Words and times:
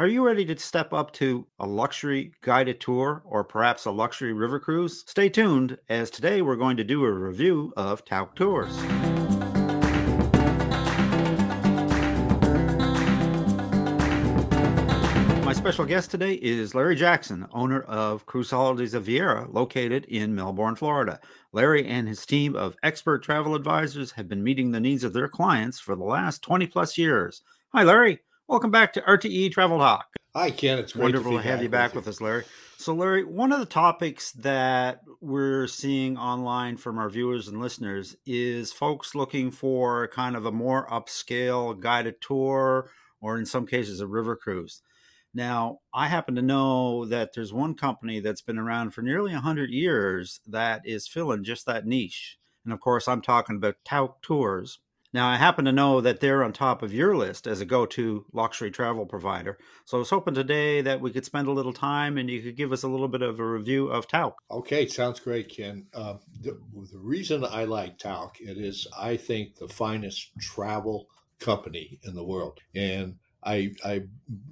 Are 0.00 0.08
you 0.08 0.24
ready 0.24 0.46
to 0.46 0.58
step 0.58 0.94
up 0.94 1.12
to 1.16 1.46
a 1.58 1.66
luxury 1.66 2.32
guided 2.40 2.80
tour 2.80 3.20
or 3.26 3.44
perhaps 3.44 3.84
a 3.84 3.90
luxury 3.90 4.32
river 4.32 4.58
cruise? 4.58 5.04
Stay 5.06 5.28
tuned 5.28 5.76
as 5.90 6.08
today 6.08 6.40
we're 6.40 6.56
going 6.56 6.78
to 6.78 6.84
do 6.84 7.04
a 7.04 7.12
review 7.12 7.70
of 7.76 8.02
Tauck 8.06 8.34
Tours. 8.34 8.74
My 15.44 15.52
special 15.52 15.84
guest 15.84 16.10
today 16.10 16.32
is 16.32 16.74
Larry 16.74 16.96
Jackson, 16.96 17.46
owner 17.52 17.82
of 17.82 18.24
Cruise 18.24 18.50
Holidays 18.50 18.94
of 18.94 19.04
Viera, 19.04 19.52
located 19.52 20.06
in 20.06 20.34
Melbourne, 20.34 20.76
Florida. 20.76 21.20
Larry 21.52 21.86
and 21.86 22.08
his 22.08 22.24
team 22.24 22.56
of 22.56 22.74
expert 22.82 23.22
travel 23.22 23.54
advisors 23.54 24.12
have 24.12 24.28
been 24.30 24.42
meeting 24.42 24.70
the 24.70 24.80
needs 24.80 25.04
of 25.04 25.12
their 25.12 25.28
clients 25.28 25.78
for 25.78 25.94
the 25.94 26.04
last 26.04 26.40
20 26.40 26.66
plus 26.68 26.96
years. 26.96 27.42
Hi, 27.74 27.82
Larry. 27.82 28.20
Welcome 28.50 28.72
back 28.72 28.94
to 28.94 29.00
RTE 29.02 29.52
Travel 29.52 29.78
Talk. 29.78 30.08
Hi, 30.34 30.50
Ken. 30.50 30.80
It's 30.80 30.96
wonderful 30.96 31.36
to, 31.36 31.36
to 31.36 31.44
have 31.44 31.62
you 31.62 31.68
back 31.68 31.94
with, 31.94 32.06
with 32.06 32.16
us, 32.16 32.20
Larry. 32.20 32.42
So, 32.78 32.92
Larry, 32.92 33.22
one 33.24 33.52
of 33.52 33.60
the 33.60 33.64
topics 33.64 34.32
that 34.32 35.02
we're 35.20 35.68
seeing 35.68 36.18
online 36.18 36.76
from 36.76 36.98
our 36.98 37.08
viewers 37.08 37.46
and 37.46 37.60
listeners 37.60 38.16
is 38.26 38.72
folks 38.72 39.14
looking 39.14 39.52
for 39.52 40.08
kind 40.08 40.34
of 40.34 40.46
a 40.46 40.50
more 40.50 40.88
upscale 40.88 41.78
guided 41.78 42.20
tour, 42.20 42.90
or 43.20 43.38
in 43.38 43.46
some 43.46 43.68
cases, 43.68 44.00
a 44.00 44.08
river 44.08 44.34
cruise. 44.34 44.82
Now, 45.32 45.78
I 45.94 46.08
happen 46.08 46.34
to 46.34 46.42
know 46.42 47.04
that 47.04 47.30
there's 47.32 47.52
one 47.52 47.76
company 47.76 48.18
that's 48.18 48.42
been 48.42 48.58
around 48.58 48.94
for 48.94 49.02
nearly 49.02 49.32
100 49.32 49.70
years 49.70 50.40
that 50.48 50.82
is 50.84 51.06
filling 51.06 51.44
just 51.44 51.66
that 51.66 51.86
niche. 51.86 52.36
And 52.64 52.72
of 52.72 52.80
course, 52.80 53.06
I'm 53.06 53.22
talking 53.22 53.54
about 53.54 53.76
Tauck 53.86 54.14
Tours. 54.22 54.80
Now, 55.12 55.28
I 55.28 55.36
happen 55.36 55.64
to 55.64 55.72
know 55.72 56.00
that 56.00 56.20
they're 56.20 56.44
on 56.44 56.52
top 56.52 56.82
of 56.82 56.94
your 56.94 57.16
list 57.16 57.48
as 57.48 57.60
a 57.60 57.64
go 57.64 57.84
to 57.86 58.26
luxury 58.32 58.70
travel 58.70 59.06
provider. 59.06 59.58
So 59.84 59.96
I 59.96 60.00
was 60.00 60.10
hoping 60.10 60.34
today 60.34 60.82
that 60.82 61.00
we 61.00 61.10
could 61.10 61.24
spend 61.24 61.48
a 61.48 61.52
little 61.52 61.72
time 61.72 62.16
and 62.16 62.30
you 62.30 62.42
could 62.42 62.56
give 62.56 62.70
us 62.70 62.84
a 62.84 62.88
little 62.88 63.08
bit 63.08 63.22
of 63.22 63.40
a 63.40 63.44
review 63.44 63.88
of 63.88 64.06
Tauck. 64.06 64.34
Okay, 64.50 64.86
sounds 64.86 65.18
great, 65.18 65.48
Ken. 65.48 65.86
Uh, 65.92 66.14
the, 66.40 66.58
the 66.92 66.98
reason 66.98 67.44
I 67.44 67.64
like 67.64 67.98
Tauck, 67.98 68.40
it 68.40 68.56
is, 68.56 68.86
I 68.96 69.16
think, 69.16 69.56
the 69.56 69.68
finest 69.68 70.30
travel 70.38 71.08
company 71.40 71.98
in 72.04 72.14
the 72.14 72.24
world. 72.24 72.60
And 72.74 73.16
I, 73.42 73.72
I 73.84 74.02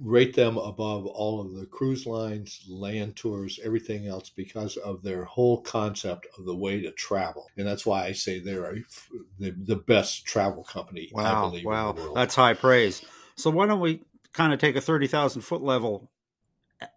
rate 0.01 0.35
them 0.35 0.57
above 0.57 1.05
all 1.05 1.41
of 1.41 1.53
the 1.53 1.65
cruise 1.65 2.05
lines, 2.05 2.65
land 2.67 3.15
tours, 3.15 3.59
everything 3.63 4.07
else 4.07 4.29
because 4.29 4.77
of 4.77 5.03
their 5.03 5.25
whole 5.25 5.61
concept 5.61 6.27
of 6.37 6.45
the 6.45 6.55
way 6.55 6.81
to 6.81 6.91
travel. 6.91 7.47
And 7.57 7.67
that's 7.67 7.85
why 7.85 8.05
I 8.05 8.13
say 8.13 8.39
they're 8.39 8.71
a, 8.71 8.75
the, 9.37 9.51
the 9.51 9.75
best 9.75 10.25
travel 10.25 10.63
company. 10.63 11.09
Wow. 11.13 11.53
wow. 11.63 11.95
That's 12.15 12.35
high 12.35 12.55
praise. 12.55 13.03
So 13.35 13.49
why 13.51 13.67
don't 13.67 13.79
we 13.79 14.01
kind 14.33 14.53
of 14.53 14.59
take 14.59 14.75
a 14.75 14.81
30,000 14.81 15.41
foot 15.41 15.61
level 15.61 16.09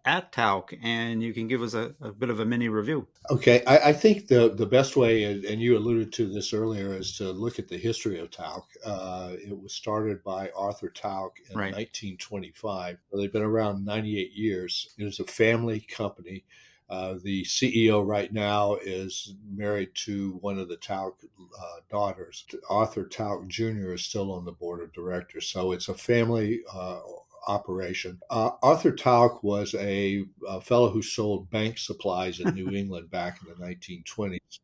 at 0.05 0.31
Tauck, 0.31 0.77
and 0.81 1.21
you 1.21 1.33
can 1.33 1.47
give 1.47 1.61
us 1.61 1.73
a, 1.73 1.93
a 2.01 2.11
bit 2.11 2.29
of 2.29 2.39
a 2.39 2.45
mini 2.45 2.69
review. 2.69 3.07
Okay, 3.29 3.63
I, 3.65 3.89
I, 3.89 3.93
think 3.93 4.27
the 4.27 4.53
the 4.53 4.65
best 4.65 4.95
way, 4.95 5.23
and 5.23 5.61
you 5.61 5.77
alluded 5.77 6.13
to 6.13 6.31
this 6.31 6.53
earlier, 6.53 6.93
is 6.93 7.17
to 7.17 7.31
look 7.31 7.59
at 7.59 7.67
the 7.67 7.77
history 7.77 8.19
of 8.19 8.29
Tauck. 8.29 8.63
Uh, 8.85 9.33
it 9.33 9.57
was 9.57 9.73
started 9.73 10.23
by 10.23 10.51
Arthur 10.55 10.89
Tauck 10.89 11.31
in 11.49 11.57
right. 11.57 11.73
1925. 11.73 12.97
They've 13.13 13.31
been 13.31 13.41
around 13.41 13.85
98 13.85 14.31
years. 14.31 14.93
It 14.97 15.03
is 15.03 15.19
a 15.19 15.25
family 15.25 15.81
company. 15.81 16.45
Uh, 16.89 17.15
the 17.23 17.43
CEO 17.43 18.05
right 18.05 18.31
now 18.31 18.75
is 18.75 19.35
married 19.51 19.89
to 19.95 20.37
one 20.41 20.59
of 20.59 20.67
the 20.67 20.77
Tauck 20.77 21.13
uh, 21.59 21.75
daughters. 21.89 22.45
Arthur 22.69 23.05
Tauck 23.05 23.47
Jr. 23.47 23.93
is 23.93 24.05
still 24.05 24.31
on 24.31 24.45
the 24.45 24.51
board 24.51 24.81
of 24.81 24.93
directors. 24.93 25.47
So 25.47 25.71
it's 25.71 25.87
a 25.87 25.93
family 25.93 26.61
uh, 26.71 26.99
operation. 27.47 28.19
Uh, 28.29 28.51
Arthur 28.61 28.91
Tauck 28.91 29.43
was 29.43 29.73
a, 29.75 30.25
a, 30.47 30.61
fellow 30.61 30.89
who 30.89 31.01
sold 31.01 31.49
bank 31.49 31.77
supplies 31.77 32.39
in 32.39 32.53
New 32.53 32.69
England 32.75 33.09
back 33.09 33.39
in 33.41 33.49
the 33.49 33.65
1920s. 33.65 34.59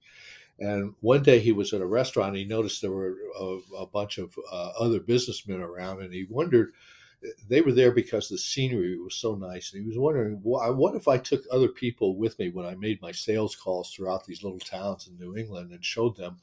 And 0.59 0.93
one 0.99 1.23
day 1.23 1.39
he 1.39 1.51
was 1.51 1.73
at 1.73 1.81
a 1.81 1.85
restaurant. 1.85 2.35
he 2.35 2.45
noticed 2.45 2.81
there 2.81 2.91
were 2.91 3.15
a, 3.39 3.59
a 3.77 3.85
bunch 3.85 4.17
of 4.17 4.35
uh, 4.51 4.71
other 4.79 4.99
businessmen 4.99 5.61
around, 5.61 6.01
and 6.01 6.13
he 6.13 6.25
wondered. 6.29 6.73
They 7.49 7.61
were 7.61 7.73
there 7.73 7.91
because 7.91 8.29
the 8.29 8.37
scenery 8.37 8.97
was 8.97 9.15
so 9.15 9.35
nice, 9.35 9.73
and 9.73 9.81
he 9.81 9.87
was 9.87 9.97
wondering, 9.97 10.39
what 10.41 10.95
if 10.95 11.07
I 11.07 11.17
took 11.17 11.43
other 11.51 11.67
people 11.67 12.15
with 12.15 12.39
me 12.39 12.49
when 12.49 12.65
I 12.65 12.75
made 12.75 13.01
my 13.01 13.11
sales 13.11 13.55
calls 13.55 13.91
throughout 13.91 14.25
these 14.25 14.43
little 14.43 14.59
towns 14.59 15.07
in 15.07 15.17
New 15.17 15.35
England 15.35 15.71
and 15.71 15.83
showed 15.83 16.15
them 16.15 16.37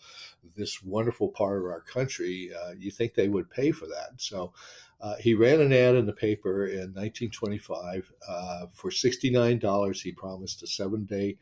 this 0.54 0.82
wonderful 0.82 1.28
part 1.28 1.58
of 1.58 1.64
our 1.64 1.80
country? 1.80 2.50
Uh, 2.54 2.72
you 2.78 2.90
think 2.90 3.14
they 3.14 3.28
would 3.28 3.48
pay 3.48 3.72
for 3.72 3.86
that? 3.86 4.10
So 4.18 4.52
uh, 5.00 5.16
he 5.16 5.34
ran 5.34 5.60
an 5.60 5.72
ad 5.72 5.94
in 5.94 6.06
the 6.06 6.12
paper 6.12 6.66
in 6.66 6.92
1925 6.92 8.12
uh, 8.28 8.66
for 8.72 8.90
$69. 8.90 10.02
He 10.02 10.12
promised 10.12 10.62
a 10.62 10.66
seven 10.66 11.04
day 11.04 11.38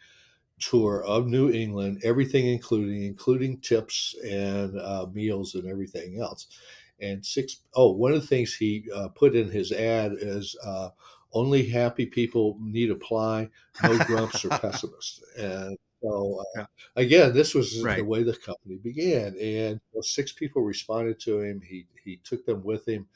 tour 0.59 1.03
of 1.05 1.27
New 1.27 1.51
England, 1.51 2.01
everything 2.05 2.47
including 2.47 3.05
including 3.05 3.59
tips 3.61 4.15
and 4.25 4.78
uh, 4.78 5.06
meals 5.12 5.55
and 5.55 5.66
everything 5.69 6.21
else. 6.21 6.47
And 7.04 7.25
six 7.25 7.60
oh, 7.75 7.92
one 7.92 8.12
of 8.12 8.20
the 8.20 8.26
things 8.26 8.54
he 8.54 8.87
uh, 8.94 9.09
put 9.09 9.34
in 9.34 9.50
his 9.50 9.72
ad 9.72 10.12
is 10.19 10.56
uh, 10.65 10.91
only 11.32 11.66
happy 11.66 12.06
people 12.06 12.56
need 12.60 12.91
apply, 12.91 13.50
no 13.82 13.98
grumps 14.06 14.44
or 14.44 14.50
pessimists. 14.50 15.22
And 15.37 15.76
so 16.03 16.42
uh, 16.59 16.65
again, 16.97 17.34
this 17.34 17.54
was 17.54 17.82
right. 17.82 17.98
the 17.98 18.04
way 18.04 18.22
the 18.22 18.37
company 18.37 18.76
began, 18.76 19.37
and 19.38 19.81
six 20.00 20.32
people 20.32 20.62
responded 20.62 21.20
to 21.20 21.41
him. 21.41 21.60
He 21.60 21.87
he 22.04 22.20
took 22.25 22.47
them 22.47 22.62
with 22.62 22.87
him, 22.87 23.06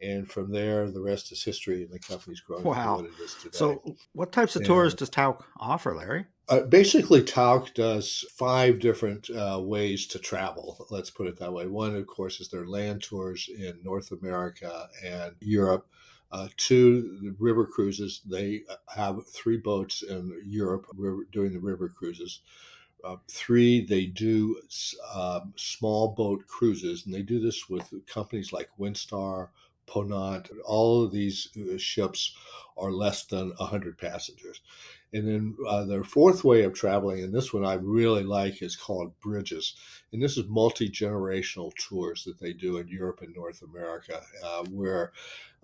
and 0.00 0.30
from 0.30 0.52
there, 0.52 0.90
the 0.90 1.00
rest 1.00 1.32
is 1.32 1.42
history, 1.42 1.82
and 1.82 1.92
the 1.92 1.98
company's 1.98 2.40
grown 2.40 2.62
wow. 2.62 2.96
what 2.96 3.06
it 3.06 3.12
is 3.22 3.34
today. 3.34 3.56
So, 3.56 3.96
what 4.12 4.32
types 4.32 4.56
of 4.56 4.60
and, 4.60 4.66
tours 4.66 4.94
does 4.94 5.10
Tauck 5.10 5.44
offer, 5.58 5.94
Larry? 5.94 6.26
Uh, 6.48 6.60
basically, 6.60 7.22
Tauck 7.22 7.74
does 7.74 8.24
five 8.30 8.78
different 8.78 9.28
uh, 9.30 9.58
ways 9.60 10.06
to 10.08 10.18
travel. 10.18 10.86
Let's 10.90 11.10
put 11.10 11.26
it 11.26 11.38
that 11.38 11.52
way. 11.52 11.66
One, 11.66 11.96
of 11.96 12.06
course, 12.06 12.40
is 12.40 12.48
their 12.48 12.66
land 12.66 13.02
tours 13.02 13.48
in 13.48 13.80
North 13.82 14.12
America 14.12 14.88
and 15.04 15.34
Europe. 15.40 15.86
Uh, 16.30 16.48
two, 16.56 17.18
the 17.22 17.34
river 17.38 17.66
cruises. 17.66 18.20
They 18.26 18.62
have 18.94 19.26
three 19.28 19.56
boats 19.56 20.02
in 20.02 20.40
Europe 20.44 20.86
doing 21.32 21.52
the 21.52 21.60
river 21.60 21.88
cruises. 21.88 22.40
Uh, 23.04 23.16
three, 23.28 23.84
they 23.84 24.06
do 24.06 24.60
um, 25.14 25.52
small 25.56 26.08
boat 26.08 26.46
cruises, 26.48 27.06
and 27.06 27.14
they 27.14 27.22
do 27.22 27.40
this 27.40 27.68
with 27.68 27.92
companies 28.06 28.52
like 28.52 28.68
Windstar, 28.78 29.48
Ponant, 29.86 30.50
all 30.64 31.04
of 31.04 31.12
these 31.12 31.48
uh, 31.56 31.78
ships 31.78 32.34
are 32.76 32.92
less 32.92 33.24
than 33.24 33.50
100 33.56 33.98
passengers. 33.98 34.60
And 35.12 35.26
then 35.26 35.56
uh, 35.66 35.84
their 35.84 36.04
fourth 36.04 36.44
way 36.44 36.62
of 36.62 36.74
traveling, 36.74 37.22
and 37.22 37.32
this 37.32 37.52
one 37.52 37.64
I 37.64 37.74
really 37.74 38.24
like, 38.24 38.60
is 38.60 38.76
called 38.76 39.18
bridges. 39.20 39.76
And 40.12 40.22
this 40.22 40.36
is 40.36 40.44
multi 40.48 40.90
generational 40.90 41.72
tours 41.76 42.24
that 42.24 42.38
they 42.38 42.52
do 42.52 42.78
in 42.78 42.88
Europe 42.88 43.22
and 43.22 43.34
North 43.34 43.62
America, 43.62 44.20
uh, 44.44 44.64
where 44.64 45.12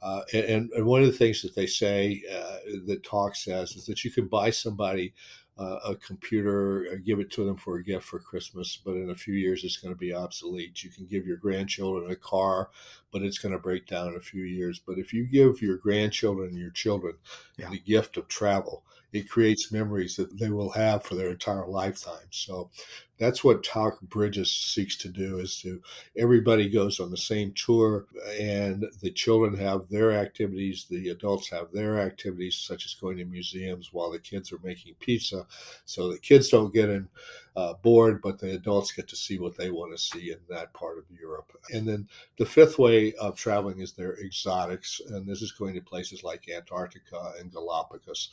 uh, 0.03 0.23
and, 0.33 0.71
and, 0.73 0.85
one 0.85 1.01
of 1.01 1.07
the 1.07 1.17
things 1.17 1.43
that 1.43 1.55
they 1.55 1.67
say 1.67 2.23
uh, 2.33 2.57
that 2.87 3.05
Tauck 3.05 3.37
says 3.37 3.77
is 3.77 3.87
that 3.87 4.05
you 4.05 4.11
can 4.11 4.27
buy 4.27 4.51
somebody 4.51 5.15
uh, 5.59 5.79
a 5.85 5.95
computer, 5.97 6.87
uh, 6.93 6.97
give 7.05 7.21
it 7.21 7.31
to 7.31 7.45
them 7.45 7.57
for 7.57 7.77
a 7.77 7.85
gift 7.85 8.05
for 8.05 8.19
Christmas, 8.19 8.79
but 8.83 8.93
in 8.93 9.11
a 9.11 9.15
few 9.15 9.35
years 9.35 9.65
it's 9.65 9.77
going 9.77 9.95
to 9.95 9.99
be 9.99 10.13
obsolete. 10.13 10.83
You 10.83 10.91
can 10.91 11.07
give 11.07 11.27
your 11.27 11.37
grandchildren 11.37 12.11
a 12.11 12.17
car, 12.17 12.71
but 13.13 13.23
it's 13.23 13.39
going 13.39 13.53
to 13.53 13.59
break 13.59 13.87
down 13.87 14.09
in 14.09 14.17
a 14.17 14.21
few 14.21 14.45
years. 14.45 14.81
But 14.85 14.99
if 14.99 15.13
you 15.13 15.27
give 15.27 15.61
your 15.61 15.77
grandchildren 15.77 16.51
and 16.51 16.59
your 16.59 16.71
children 16.71 17.17
yeah. 17.59 17.69
the 17.69 17.79
gift 17.79 18.17
of 18.17 18.29
travel, 18.29 18.85
it 19.13 19.29
creates 19.29 19.73
memories 19.73 20.17
that 20.17 20.39
they 20.39 20.49
will 20.49 20.71
have 20.71 21.05
for 21.05 21.15
their 21.15 21.31
entire 21.31 21.67
lifetime. 21.67 22.27
So 22.31 22.71
that's 23.19 23.45
what 23.45 23.63
Tauck 23.63 24.01
Bridges 24.03 24.51
seeks 24.51 24.97
to 24.97 25.09
do 25.09 25.39
is 25.39 25.61
to 25.61 25.81
everybody 26.17 26.69
goes 26.69 26.99
on 26.99 27.11
the 27.11 27.17
same 27.17 27.53
tour 27.53 28.07
and 28.41 28.85
the 29.01 29.11
children 29.11 29.57
have 29.57 29.89
their 29.89 30.13
activities, 30.13 30.87
the 30.91 31.11
adults 31.11 31.49
have 31.51 31.71
their 31.73 32.01
activities, 32.01 32.57
such 32.57 32.87
as 32.87 32.95
going 32.95 33.19
to 33.19 33.25
museums 33.25 33.93
while 33.93 34.11
the 34.11 34.19
kids 34.19 34.53
are 34.53 34.61
making 34.65 34.95
pizza. 34.99 35.47
So 35.85 36.11
the 36.11 36.19
kids 36.19 36.49
don't 36.49 36.75
get 36.75 36.89
in 36.89 37.09
uh, 37.55 37.75
bored, 37.83 38.23
but 38.23 38.39
the 38.39 38.55
adults 38.55 38.93
get 38.93 39.09
to 39.09 39.17
see 39.17 39.39
what 39.39 39.57
they 39.57 39.71
want 39.71 39.93
to 39.93 39.99
see 39.99 40.33
in 40.33 40.39
that 40.49 40.73
part 40.73 40.99
of 40.99 41.05
Europe. 41.11 41.53
And 41.71 41.87
then 41.87 42.09
the 42.39 42.47
fifth 42.47 42.79
way 42.79 43.13
of 43.15 43.37
traveling 43.37 43.81
is 43.81 43.93
their 43.93 44.19
exotics, 44.19 45.01
and 45.09 45.27
this 45.27 45.43
is 45.43 45.53
going 45.53 45.75
to 45.75 45.81
places 45.81 46.25
like 46.25 46.49
Antarctica 46.49 47.35
and 47.39 47.53
Galapagos, 47.53 48.31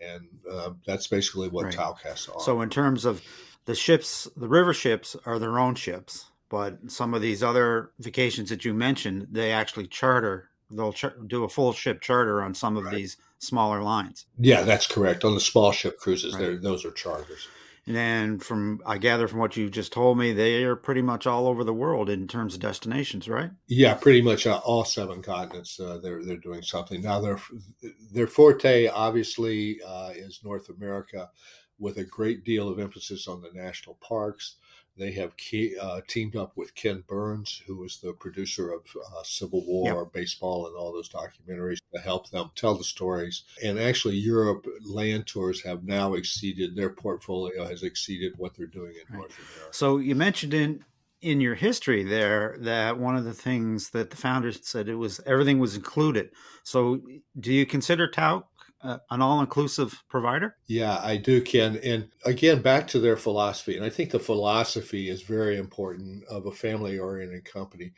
and 0.00 0.28
uh, 0.50 0.70
that's 0.86 1.06
basically 1.06 1.48
what 1.48 1.64
right. 1.64 1.72
To 1.74 1.82
offer. 1.82 2.14
So, 2.40 2.60
in 2.60 2.70
terms 2.70 3.04
of 3.04 3.22
the 3.64 3.74
ships, 3.74 4.28
the 4.36 4.48
river 4.48 4.74
ships 4.74 5.16
are 5.24 5.38
their 5.38 5.58
own 5.58 5.74
ships, 5.74 6.26
but 6.48 6.90
some 6.90 7.14
of 7.14 7.22
these 7.22 7.42
other 7.42 7.92
vacations 7.98 8.50
that 8.50 8.64
you 8.64 8.74
mentioned, 8.74 9.28
they 9.30 9.52
actually 9.52 9.86
charter. 9.86 10.50
They'll 10.70 10.92
char- 10.92 11.16
do 11.26 11.44
a 11.44 11.48
full 11.48 11.72
ship 11.72 12.02
charter 12.02 12.42
on 12.42 12.54
some 12.54 12.76
of 12.76 12.84
right. 12.84 12.94
these 12.94 13.16
smaller 13.38 13.82
lines. 13.82 14.26
Yeah, 14.38 14.62
that's 14.62 14.86
correct. 14.86 15.24
On 15.24 15.34
the 15.34 15.40
small 15.40 15.72
ship 15.72 15.98
cruises, 15.98 16.34
right. 16.34 16.60
those 16.60 16.84
are 16.84 16.90
charters. 16.90 17.48
And 17.88 18.42
from 18.42 18.80
I 18.84 18.98
gather 18.98 19.28
from 19.28 19.38
what 19.38 19.56
you 19.56 19.70
just 19.70 19.92
told 19.92 20.18
me, 20.18 20.32
they 20.32 20.64
are 20.64 20.76
pretty 20.76 21.02
much 21.02 21.26
all 21.26 21.46
over 21.46 21.64
the 21.64 21.72
world 21.72 22.10
in 22.10 22.28
terms 22.28 22.54
of 22.54 22.60
destinations, 22.60 23.28
right? 23.28 23.50
Yeah, 23.66 23.94
pretty 23.94 24.20
much 24.20 24.46
uh, 24.46 24.60
all 24.64 24.84
seven 24.84 25.22
continents. 25.22 25.80
Uh, 25.80 25.98
they're 26.02 26.24
they're 26.24 26.36
doing 26.36 26.62
something 26.62 27.02
now. 27.02 27.20
Their 27.20 27.40
their 28.12 28.26
forte 28.26 28.88
obviously 28.88 29.80
uh, 29.86 30.10
is 30.14 30.40
North 30.44 30.68
America, 30.68 31.30
with 31.78 31.98
a 31.98 32.04
great 32.04 32.44
deal 32.44 32.68
of 32.68 32.78
emphasis 32.78 33.28
on 33.28 33.40
the 33.40 33.50
national 33.54 33.96
parks. 33.96 34.56
They 34.98 35.12
have 35.12 35.36
key, 35.36 35.76
uh, 35.80 36.00
teamed 36.06 36.36
up 36.36 36.56
with 36.56 36.74
Ken 36.74 37.04
Burns, 37.06 37.62
who 37.66 37.84
is 37.84 37.98
the 37.98 38.12
producer 38.12 38.72
of 38.72 38.82
uh, 38.96 39.22
Civil 39.22 39.64
War, 39.66 40.02
yep. 40.02 40.12
baseball, 40.12 40.66
and 40.66 40.76
all 40.76 40.92
those 40.92 41.08
documentaries 41.08 41.78
to 41.94 42.00
help 42.00 42.30
them 42.30 42.50
tell 42.54 42.74
the 42.74 42.84
stories. 42.84 43.44
And 43.62 43.78
actually, 43.78 44.16
Europe 44.16 44.66
land 44.84 45.26
tours 45.26 45.62
have 45.62 45.84
now 45.84 46.14
exceeded 46.14 46.76
their 46.76 46.90
portfolio 46.90 47.64
has 47.64 47.82
exceeded 47.82 48.32
what 48.36 48.56
they're 48.56 48.66
doing 48.66 48.92
in 48.92 49.14
right. 49.14 49.20
North 49.20 49.38
America. 49.38 49.72
So 49.72 49.98
you 49.98 50.14
mentioned 50.14 50.54
in 50.54 50.84
in 51.20 51.40
your 51.40 51.56
history 51.56 52.04
there 52.04 52.56
that 52.60 52.96
one 52.98 53.16
of 53.16 53.24
the 53.24 53.34
things 53.34 53.90
that 53.90 54.10
the 54.10 54.16
founders 54.16 54.60
said 54.62 54.88
it 54.88 54.94
was 54.94 55.20
everything 55.26 55.58
was 55.58 55.74
included. 55.74 56.30
So 56.62 57.00
do 57.38 57.52
you 57.52 57.66
consider 57.66 58.08
Tauck 58.08 58.44
uh, 58.82 58.98
an 59.10 59.22
all-inclusive 59.22 60.02
provider? 60.08 60.56
Yeah, 60.66 60.98
I 61.02 61.16
do, 61.16 61.40
Ken. 61.42 61.78
And 61.82 62.08
again, 62.24 62.62
back 62.62 62.86
to 62.88 63.00
their 63.00 63.16
philosophy, 63.16 63.76
and 63.76 63.84
I 63.84 63.90
think 63.90 64.10
the 64.10 64.18
philosophy 64.18 65.08
is 65.08 65.22
very 65.22 65.58
important 65.58 66.24
of 66.24 66.46
a 66.46 66.52
family-oriented 66.52 67.44
company. 67.44 67.92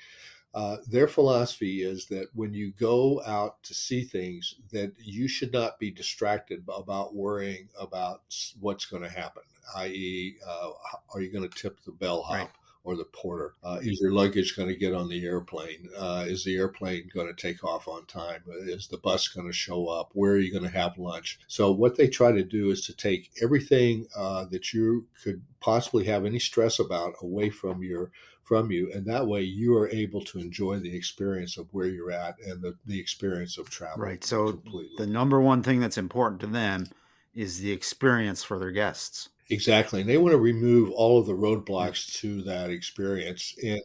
Uh, 0.53 0.79
their 0.89 1.07
philosophy 1.07 1.83
is 1.83 2.07
that 2.07 2.27
when 2.35 2.53
you 2.53 2.73
go 2.73 3.23
out 3.25 3.63
to 3.63 3.73
see 3.73 4.03
things, 4.03 4.57
that 4.73 4.93
you 4.99 5.29
should 5.29 5.53
not 5.53 5.79
be 5.79 5.91
distracted 5.91 6.65
about 6.69 7.15
worrying 7.15 7.69
about 7.79 8.23
what's 8.59 8.85
going 8.85 9.03
to 9.03 9.09
happen. 9.09 9.43
I.e., 9.77 10.37
uh, 10.45 10.71
are 11.15 11.21
you 11.21 11.31
going 11.31 11.49
to 11.49 11.57
tip 11.57 11.79
the 11.85 11.93
bellhop? 11.93 12.35
Right 12.35 12.51
or 12.85 12.97
the 12.97 13.05
porter? 13.05 13.55
Uh, 13.63 13.79
is 13.83 14.01
your 14.01 14.13
luggage 14.13 14.57
going 14.57 14.69
to 14.69 14.77
get 14.77 14.95
on 14.95 15.09
the 15.09 15.25
airplane? 15.25 15.89
Uh, 15.97 16.25
is 16.27 16.45
the 16.45 16.57
airplane 16.57 17.11
going 17.13 17.27
to 17.27 17.35
take 17.35 17.63
off 17.63 17.89
on 17.89 18.07
time? 18.07 18.43
Is 18.63 18.89
the 18.89 18.99
bus 18.99 19.29
going 19.29 19.47
to 19.47 19.53
show 19.53 19.89
up? 19.89 20.11
Where 20.13 20.33
are 20.33 20.39
you 20.39 20.53
going 20.53 20.71
to 20.71 20.79
have 20.79 20.99
lunch? 20.99 21.39
So, 21.47 21.71
what 21.71 21.97
they 21.97 22.09
try 22.09 22.33
to 22.33 22.43
do 22.45 22.71
is 22.71 22.85
to 22.87 22.97
take 22.97 23.31
everything 23.43 24.07
uh, 24.17 24.47
that 24.47 24.73
you 24.73 25.07
could 25.23 25.43
possibly 25.61 26.05
have 26.05 26.25
any 26.25 26.39
stress 26.39 26.79
about 26.79 27.15
away 27.21 27.51
from 27.51 27.83
your 27.83 28.11
from 28.43 28.73
you 28.73 28.91
and 28.93 29.07
that 29.07 29.29
way 29.29 29.41
you 29.43 29.77
are 29.77 29.89
able 29.91 30.25
to 30.25 30.41
enjoy 30.41 30.77
the 30.77 30.97
experience 30.97 31.57
of 31.57 31.69
where 31.73 31.87
you're 31.87 32.11
at 32.11 32.35
and 32.45 32.61
the, 32.61 32.75
the 32.85 32.99
experience 32.99 33.57
of 33.57 33.71
travel 33.71 34.03
right 34.03 34.25
so 34.25 34.51
completely. 34.51 34.97
the 34.99 35.07
number 35.07 35.41
one 35.41 35.63
thing 35.63 35.79
that's 35.79 35.97
important 35.97 36.41
to 36.41 36.49
them 36.49 36.85
is 37.33 37.61
the 37.61 37.71
experience 37.71 38.43
for 38.43 38.59
their 38.59 38.73
guests 38.73 39.29
Exactly. 39.53 40.01
And 40.01 40.09
they 40.09 40.17
want 40.17 40.33
to 40.33 40.39
remove 40.39 40.93
all 40.93 41.19
of 41.19 41.27
the 41.27 41.33
roadblocks 41.33 42.15
to 42.21 42.41
that 42.43 42.71
experience. 42.71 43.53
And 43.61 43.83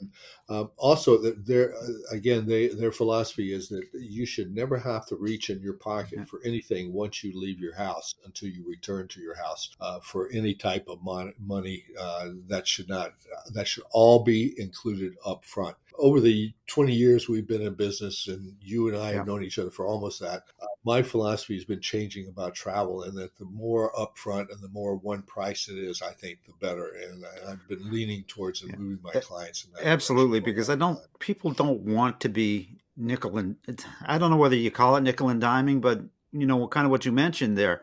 um, 0.47 0.69
also, 0.77 1.17
their 1.17 1.75
uh, 1.75 1.87
again, 2.11 2.45
they, 2.45 2.67
their 2.67 2.91
philosophy 2.91 3.51
is 3.51 3.67
that 3.69 3.83
you 3.93 4.27
should 4.27 4.53
never 4.53 4.77
have 4.77 5.07
to 5.07 5.15
reach 5.15 5.49
in 5.49 5.59
your 5.61 5.73
pocket 5.73 6.27
for 6.27 6.39
anything 6.45 6.93
once 6.93 7.23
you 7.23 7.31
leave 7.35 7.59
your 7.59 7.73
house 7.73 8.13
until 8.25 8.49
you 8.49 8.63
return 8.67 9.07
to 9.07 9.19
your 9.19 9.33
house 9.35 9.71
uh, 9.81 9.99
for 10.01 10.29
any 10.31 10.53
type 10.53 10.85
of 10.87 11.01
mon- 11.01 11.33
money. 11.39 11.83
Uh, 11.99 12.29
that 12.47 12.67
should 12.67 12.87
not. 12.87 13.13
that 13.51 13.67
should 13.67 13.85
all 13.91 14.23
be 14.23 14.53
included 14.61 15.13
up 15.25 15.43
front 15.43 15.75
over 15.97 16.19
the 16.19 16.53
20 16.67 16.93
years 16.93 17.29
we've 17.29 17.47
been 17.47 17.61
in 17.61 17.73
business 17.73 18.27
and 18.27 18.55
you 18.61 18.87
and 18.87 18.97
I 18.97 19.11
yeah. 19.11 19.17
have 19.17 19.27
known 19.27 19.43
each 19.43 19.59
other 19.59 19.71
for 19.71 19.85
almost 19.85 20.19
that, 20.21 20.43
uh, 20.61 20.65
my 20.83 21.01
philosophy 21.01 21.55
has 21.55 21.65
been 21.65 21.81
changing 21.81 22.27
about 22.27 22.53
travel 22.53 23.03
and 23.03 23.17
that 23.17 23.35
the 23.37 23.45
more 23.45 23.91
upfront 23.93 24.51
and 24.51 24.61
the 24.61 24.69
more 24.69 24.95
one 24.95 25.23
price 25.23 25.67
it 25.67 25.77
is, 25.77 26.01
I 26.01 26.11
think 26.11 26.39
the 26.45 26.53
better. 26.59 26.91
And 27.09 27.23
I, 27.25 27.49
have 27.49 27.67
been 27.67 27.91
leaning 27.91 28.23
towards 28.27 28.61
and 28.61 28.77
moving 28.77 28.99
my 29.03 29.19
clients. 29.19 29.67
Absolutely. 29.81 30.39
Because 30.39 30.69
I 30.69 30.75
don't, 30.75 30.99
people 31.19 31.51
don't 31.51 31.81
want 31.81 32.19
to 32.21 32.29
be 32.29 32.77
nickel 32.97 33.37
and 33.37 33.57
I 34.05 34.17
don't 34.17 34.31
know 34.31 34.37
whether 34.37 34.55
you 34.55 34.71
call 34.71 34.95
it 34.95 35.01
nickel 35.01 35.29
and 35.29 35.41
diming, 35.41 35.81
but 35.81 36.01
you 36.31 36.45
know, 36.45 36.67
kind 36.67 36.85
of 36.85 36.91
what 36.91 37.05
you 37.05 37.11
mentioned 37.11 37.57
there. 37.57 37.81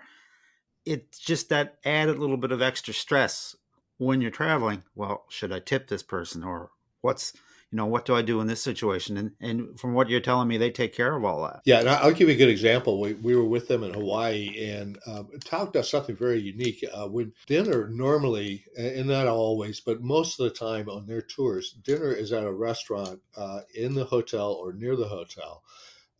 It's 0.85 1.19
just 1.19 1.49
that 1.50 1.79
added 1.85 2.19
little 2.19 2.37
bit 2.37 2.53
of 2.53 2.61
extra 2.61 2.93
stress 2.93 3.56
when 3.99 4.20
you're 4.20 4.31
traveling. 4.31 4.82
Well, 4.94 5.25
should 5.29 5.53
I 5.53 5.61
tip 5.61 5.88
this 5.88 6.03
person 6.03 6.43
or 6.43 6.70
what's, 7.00 7.32
you 7.72 7.76
know, 7.78 7.86
what 7.86 8.04
do 8.04 8.14
I 8.14 8.20
do 8.20 8.40
in 8.42 8.46
this 8.46 8.62
situation? 8.62 9.16
And 9.16 9.32
and 9.40 9.80
from 9.80 9.94
what 9.94 10.10
you're 10.10 10.20
telling 10.20 10.46
me, 10.46 10.58
they 10.58 10.70
take 10.70 10.94
care 10.94 11.16
of 11.16 11.24
all 11.24 11.42
that. 11.44 11.62
Yeah, 11.64 11.80
and 11.80 11.88
I'll 11.88 12.12
give 12.12 12.28
you 12.28 12.34
a 12.34 12.38
good 12.38 12.50
example. 12.50 13.00
We, 13.00 13.14
we 13.14 13.34
were 13.34 13.46
with 13.46 13.66
them 13.66 13.82
in 13.82 13.94
Hawaii, 13.94 14.70
and 14.70 14.98
um, 15.06 15.28
Tauck 15.38 15.72
does 15.72 15.88
something 15.88 16.14
very 16.14 16.40
unique. 16.40 16.84
Uh, 16.92 17.08
when 17.08 17.32
dinner 17.46 17.88
normally, 17.88 18.66
and 18.76 19.08
not 19.08 19.26
always, 19.26 19.80
but 19.80 20.02
most 20.02 20.38
of 20.38 20.44
the 20.44 20.50
time 20.50 20.90
on 20.90 21.06
their 21.06 21.22
tours, 21.22 21.72
dinner 21.72 22.12
is 22.12 22.30
at 22.32 22.44
a 22.44 22.52
restaurant 22.52 23.20
uh, 23.36 23.60
in 23.75 23.94
the 23.94 24.04
hotel 24.04 24.52
or 24.52 24.75
near 24.75 24.94
the 24.94 25.08
hotel 25.08 25.62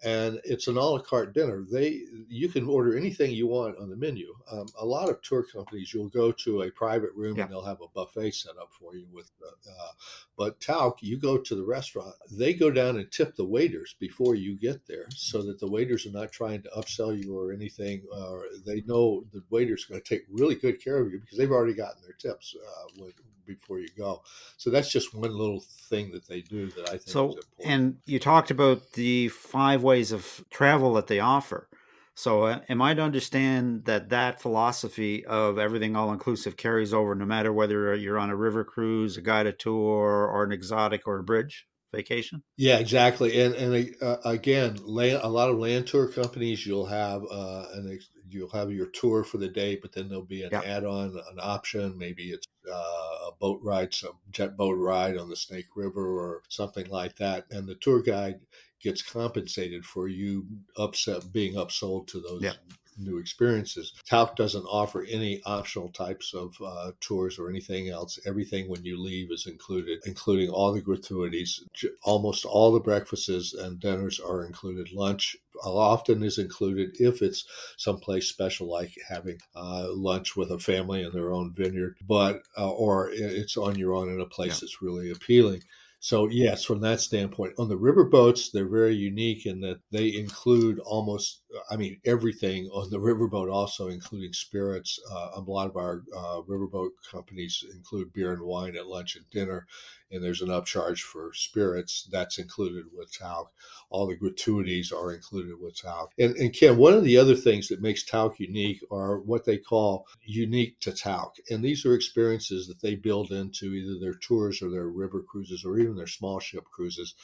and 0.05 0.41
it's 0.45 0.67
an 0.67 0.77
a 0.77 0.81
la 0.81 0.99
carte 0.99 1.33
dinner. 1.33 1.65
They 1.71 2.03
you 2.29 2.49
can 2.49 2.67
order 2.67 2.97
anything 2.97 3.31
you 3.31 3.47
want 3.47 3.79
on 3.79 3.89
the 3.89 3.97
menu. 3.97 4.35
Um, 4.51 4.67
a 4.79 4.85
lot 4.85 5.09
of 5.09 5.23
tour 5.23 5.45
companies, 5.45 5.95
you'll 5.95 6.09
go 6.09 6.33
to 6.33 6.63
a 6.63 6.71
private 6.71 7.13
room 7.15 7.37
yeah. 7.37 7.45
and 7.45 7.53
they'll 7.53 7.65
have 7.65 7.81
a 7.81 7.89
buffet 7.95 8.33
set 8.33 8.57
up 8.61 8.71
for 8.79 8.97
you. 8.97 9.07
With, 9.13 9.31
uh, 9.43 9.71
uh, 9.71 9.93
but 10.37 10.61
Tauck, 10.61 10.97
you 11.01 11.19
go 11.19 11.39
to 11.39 11.55
the 11.55 11.65
restaurant, 11.65 12.15
they 12.31 12.55
go 12.55 12.71
down 12.71 12.97
and 12.97 13.11
tip 13.11 13.37
the 13.37 13.45
waiters 13.45 13.95
before 14.01 14.35
you 14.35 14.57
get 14.57 14.87
there, 14.87 15.07
so 15.15 15.43
that 15.43 15.61
the 15.61 15.71
waiters 15.71 16.07
are 16.07 16.13
not 16.13 16.33
trying 16.33 16.63
to 16.63 16.71
upsell 16.71 17.17
you 17.23 17.37
or 17.37 17.53
anything. 17.53 18.03
Uh, 18.13 18.39
they 18.67 18.83
know 18.87 19.25
the 19.33 19.43
waiter's 19.51 19.85
going 19.85 20.01
to 20.01 20.09
take 20.09 20.25
really 20.31 20.55
good 20.55 20.83
care 20.83 20.99
of 20.99 21.13
you 21.13 21.21
because 21.21 21.39
they've 21.39 21.51
already 21.53 21.75
gotten 21.75 22.03
their 22.03 22.17
tips 22.19 22.57
uh, 22.57 23.03
with, 23.03 23.15
before 23.47 23.79
you 23.79 23.89
go. 23.97 24.23
So 24.57 24.71
that's 24.71 24.91
just 24.91 25.15
one 25.15 25.33
little 25.33 25.61
thing 25.61 26.13
that 26.13 26.27
they 26.27 26.41
do 26.41 26.71
that 26.73 26.89
I 26.89 26.93
think 26.93 27.09
so, 27.09 27.35
And 27.65 27.99
you 28.07 28.19
talked 28.19 28.51
about 28.51 28.93
the 28.93 29.29
five 29.29 29.83
ways 29.83 30.13
of 30.13 30.45
travel 30.51 30.95
that 30.95 31.07
they 31.07 31.21
offer. 31.21 31.69
So 32.15 32.43
uh, 32.43 32.61
am 32.69 32.83
I 32.83 32.93
to 32.95 33.03
understand 33.03 33.87
that 33.87 34.11
that 34.11 34.41
philosophy 34.41 35.25
of 35.25 35.59
everything 35.59 35.97
all 35.97 36.13
inclusive 36.13 36.57
carries 36.57 36.93
over 36.93 37.15
no 37.15 37.25
matter 37.25 37.53
whether 37.53 37.95
you're 37.95 38.19
on 38.19 38.29
a 38.29 38.37
river 38.37 38.65
cruise, 38.65 39.17
a 39.17 39.23
guided 39.23 39.59
tour, 39.59 40.27
or 40.27 40.45
an 40.45 40.53
exotic 40.53 41.07
or 41.07 41.19
a 41.19 41.23
bridge? 41.23 41.67
vacation. 41.93 42.43
Yeah, 42.57 42.79
exactly. 42.79 43.41
And 43.41 43.55
and 43.55 43.95
uh, 44.01 44.17
again, 44.25 44.79
land, 44.83 45.21
a 45.23 45.29
lot 45.29 45.51
of 45.51 45.59
land 45.59 45.87
tour 45.87 46.09
companies, 46.09 46.67
you'll 46.67 46.87
have 46.87 47.23
uh, 47.31 47.67
an 47.75 47.99
you'll 48.29 48.51
have 48.51 48.73
your 48.73 48.87
tour 48.87 49.25
for 49.25 49.39
the 49.39 49.49
day, 49.49 49.79
but 49.81 49.93
then 49.93 50.09
there'll 50.09 50.25
be 50.25 50.43
an 50.43 50.55
add-on, 50.55 51.09
an 51.11 51.39
option. 51.41 51.97
Maybe 51.99 52.31
it's 52.31 52.47
uh, 52.71 53.29
a 53.29 53.33
boat 53.39 53.61
ride, 53.63 53.95
some 53.95 54.19
jet 54.31 54.57
boat 54.57 54.73
ride 54.73 55.17
on 55.17 55.29
the 55.29 55.37
Snake 55.37 55.69
River 55.75 56.19
or 56.19 56.43
something 56.49 56.89
like 56.89 57.17
that, 57.17 57.47
and 57.51 57.67
the 57.67 57.75
tour 57.77 58.03
guide 58.03 58.41
gets 58.81 59.03
compensated 59.03 59.85
for 59.85 60.09
you 60.09 60.47
upset 60.77 61.33
being 61.33 61.55
upsold 61.55 62.07
to 62.09 62.21
those 62.21 62.43
yep 62.43 62.57
new 62.99 63.19
experiences. 63.19 63.93
Tauck 64.11 64.37
doesn't 64.37 64.65
offer 64.65 65.05
any 65.09 65.41
optional 65.45 65.89
types 65.91 66.35
of 66.35 66.55
uh, 66.65 66.93
tours 67.01 67.39
or 67.39 67.49
anything 67.49 67.89
else. 67.89 68.19
Everything 68.27 68.69
when 68.69 68.85
you 68.85 69.01
leave 69.01 69.31
is 69.31 69.47
included, 69.47 70.01
including 70.07 70.51
all 70.51 70.73
the 70.73 70.81
gratuities. 70.81 71.63
Almost 72.03 72.45
all 72.45 72.73
the 72.73 72.81
breakfasts 72.81 73.55
and 73.55 73.81
dinners 73.81 74.21
are 74.21 74.45
included. 74.45 74.93
Lunch 74.93 75.37
often 75.65 76.23
is 76.23 76.39
included 76.39 76.97
if 76.99 77.23
it's 77.23 77.45
someplace 77.77 78.27
special, 78.27 78.69
like 78.69 78.95
having 79.09 79.39
uh, 79.55 79.87
lunch 79.91 80.37
with 80.37 80.51
a 80.51 80.59
family 80.59 81.03
in 81.03 81.13
their 81.13 81.33
own 81.33 81.53
vineyard, 81.53 81.97
but 82.07 82.43
uh, 82.59 82.71
or 82.71 83.11
it's 83.13 83.57
on 83.57 83.79
your 83.79 83.95
own 83.95 84.09
in 84.09 84.21
a 84.21 84.27
place 84.27 84.55
yeah. 84.55 84.59
that's 84.61 84.83
really 84.83 85.11
appealing. 85.11 85.63
So 86.05 86.27
yes, 86.29 86.65
from 86.65 86.81
that 86.81 87.01
standpoint, 87.01 87.55
on 87.59 87.69
the 87.69 87.77
river 87.77 88.03
boats, 88.05 88.51
they're 88.51 88.69
very 88.69 88.95
unique 88.97 89.47
in 89.47 89.61
that 89.61 89.81
they 89.93 90.13
include 90.17 90.81
almost, 90.81 91.43
I 91.71 91.77
mean, 91.77 92.01
everything 92.05 92.67
on 92.71 92.91
the 92.91 92.99
riverboat, 92.99 93.53
also 93.53 93.87
including 93.87 94.33
spirits. 94.33 94.99
Uh, 95.09 95.31
a 95.37 95.41
lot 95.41 95.69
of 95.71 95.77
our 95.77 96.03
uh, 96.15 96.43
riverboat 96.43 96.91
companies 97.09 97.65
include 97.73 98.13
beer 98.13 98.33
and 98.33 98.43
wine 98.43 98.75
at 98.75 98.89
lunch 98.89 99.15
and 99.15 99.31
dinner, 99.31 99.69
and 100.13 100.23
there's 100.23 100.43
an 100.43 100.49
upcharge 100.49 101.01
for 101.01 101.33
spirits 101.33 102.09
that's 102.13 102.39
included 102.39 102.85
with 102.95 103.13
Tauck. 103.13 103.47
All 103.91 104.07
the 104.07 104.15
gratuities 104.15 104.93
are 104.93 105.13
included 105.13 105.61
with 105.61 105.75
Tauck. 105.75 106.09
And, 106.19 106.37
and 106.37 106.53
Ken, 106.53 106.77
one 106.77 106.93
of 106.93 107.05
the 107.05 107.17
other 107.17 107.35
things 107.35 107.69
that 107.69 107.81
makes 107.81 108.05
Tauck 108.05 108.39
unique 108.39 108.85
are 108.91 109.19
what 109.19 109.45
they 109.45 109.57
call 109.57 110.07
unique 110.23 110.79
to 110.81 110.93
Tauck. 110.93 111.33
And 111.51 111.65
these 111.65 111.87
are 111.87 111.95
experiences 111.95 112.69
that 112.69 112.81
they 112.81 112.95
build 112.95 113.33
into 113.33 113.73
either 113.73 113.99
their 113.99 114.15
tours 114.15 114.63
or 114.63 114.71
their 114.71 114.89
river 114.89 115.23
cruises 115.23 115.65
or 115.65 115.79
even 115.79 115.97
their 115.97 116.07
small 116.07 116.39
ship 116.41 116.65
cruises 116.65 117.15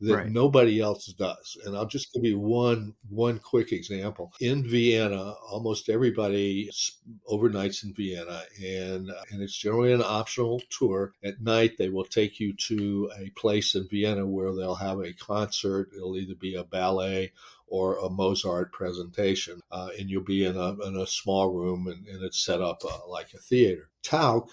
that 0.00 0.14
Right. 0.14 0.30
nobody 0.30 0.80
else 0.80 1.06
does. 1.06 1.56
And 1.64 1.76
I'll 1.76 1.86
just 1.86 2.12
give 2.12 2.24
you 2.24 2.38
one 2.38 2.94
one 3.08 3.38
quick 3.38 3.72
example. 3.72 4.32
In 4.40 4.66
Vienna, 4.68 5.34
almost 5.50 5.88
everybody 5.88 6.70
overnights 7.28 7.84
in 7.84 7.94
Vienna, 7.94 8.42
and 8.64 9.10
and 9.30 9.42
it's 9.42 9.56
generally 9.56 9.92
an 9.92 10.02
optional 10.02 10.60
tour. 10.70 11.14
At 11.24 11.40
night, 11.40 11.78
they 11.78 11.88
will 11.88 12.04
take 12.04 12.38
you 12.40 12.52
to 12.68 13.10
a 13.18 13.30
place 13.30 13.74
in 13.74 13.88
Vienna 13.88 14.26
where 14.26 14.54
they'll 14.54 14.74
have 14.74 15.00
a 15.00 15.12
concert. 15.12 15.90
It'll 15.96 16.16
either 16.16 16.34
be 16.34 16.54
a 16.54 16.64
ballet 16.64 17.32
or 17.66 17.98
a 17.98 18.08
Mozart 18.08 18.72
presentation, 18.72 19.60
uh, 19.70 19.90
and 19.98 20.08
you'll 20.08 20.22
be 20.24 20.44
in 20.44 20.56
a, 20.56 20.72
in 20.86 20.96
a 20.96 21.06
small 21.06 21.52
room 21.52 21.86
and, 21.86 22.06
and 22.06 22.22
it's 22.24 22.40
set 22.42 22.62
up 22.62 22.82
uh, 22.84 23.06
like 23.08 23.34
a 23.34 23.38
theater. 23.38 23.90
Tauck, 24.02 24.48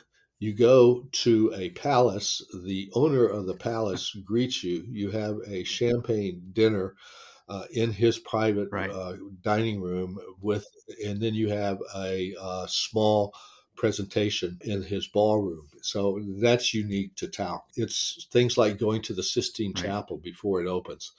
you 0.45 0.53
go 0.53 1.07
to 1.11 1.51
a 1.55 1.71
palace, 1.71 2.41
the 2.63 2.89
owner 2.93 3.25
of 3.25 3.47
the 3.47 3.55
palace 3.55 4.15
greets 4.23 4.63
you. 4.63 4.85
You 4.87 5.09
have 5.09 5.37
a 5.47 5.63
champagne 5.63 6.51
dinner 6.53 6.95
uh, 7.49 7.65
in 7.73 7.91
his 7.91 8.19
private 8.19 8.69
Right. 8.71 8.91
uh, 8.91 9.13
dining 9.41 9.81
room 9.81 10.19
with, 10.39 10.67
and 11.03 11.19
then 11.19 11.33
you 11.33 11.49
have 11.49 11.79
a 11.95 12.35
uh, 12.39 12.67
small 12.67 13.33
presentation 13.75 14.57
in 14.61 14.83
his 14.83 15.07
ballroom. 15.07 15.67
So 15.81 16.19
that's 16.39 16.73
unique 16.73 17.15
to 17.15 17.27
Tauck. 17.27 17.61
It's 17.75 18.27
things 18.31 18.57
like 18.57 18.77
going 18.77 19.01
to 19.03 19.13
the 19.13 19.23
Sistine 19.23 19.73
Right. 19.73 19.85
Chapel 19.85 20.17
before 20.17 20.61
it 20.61 20.67
opens 20.67 21.11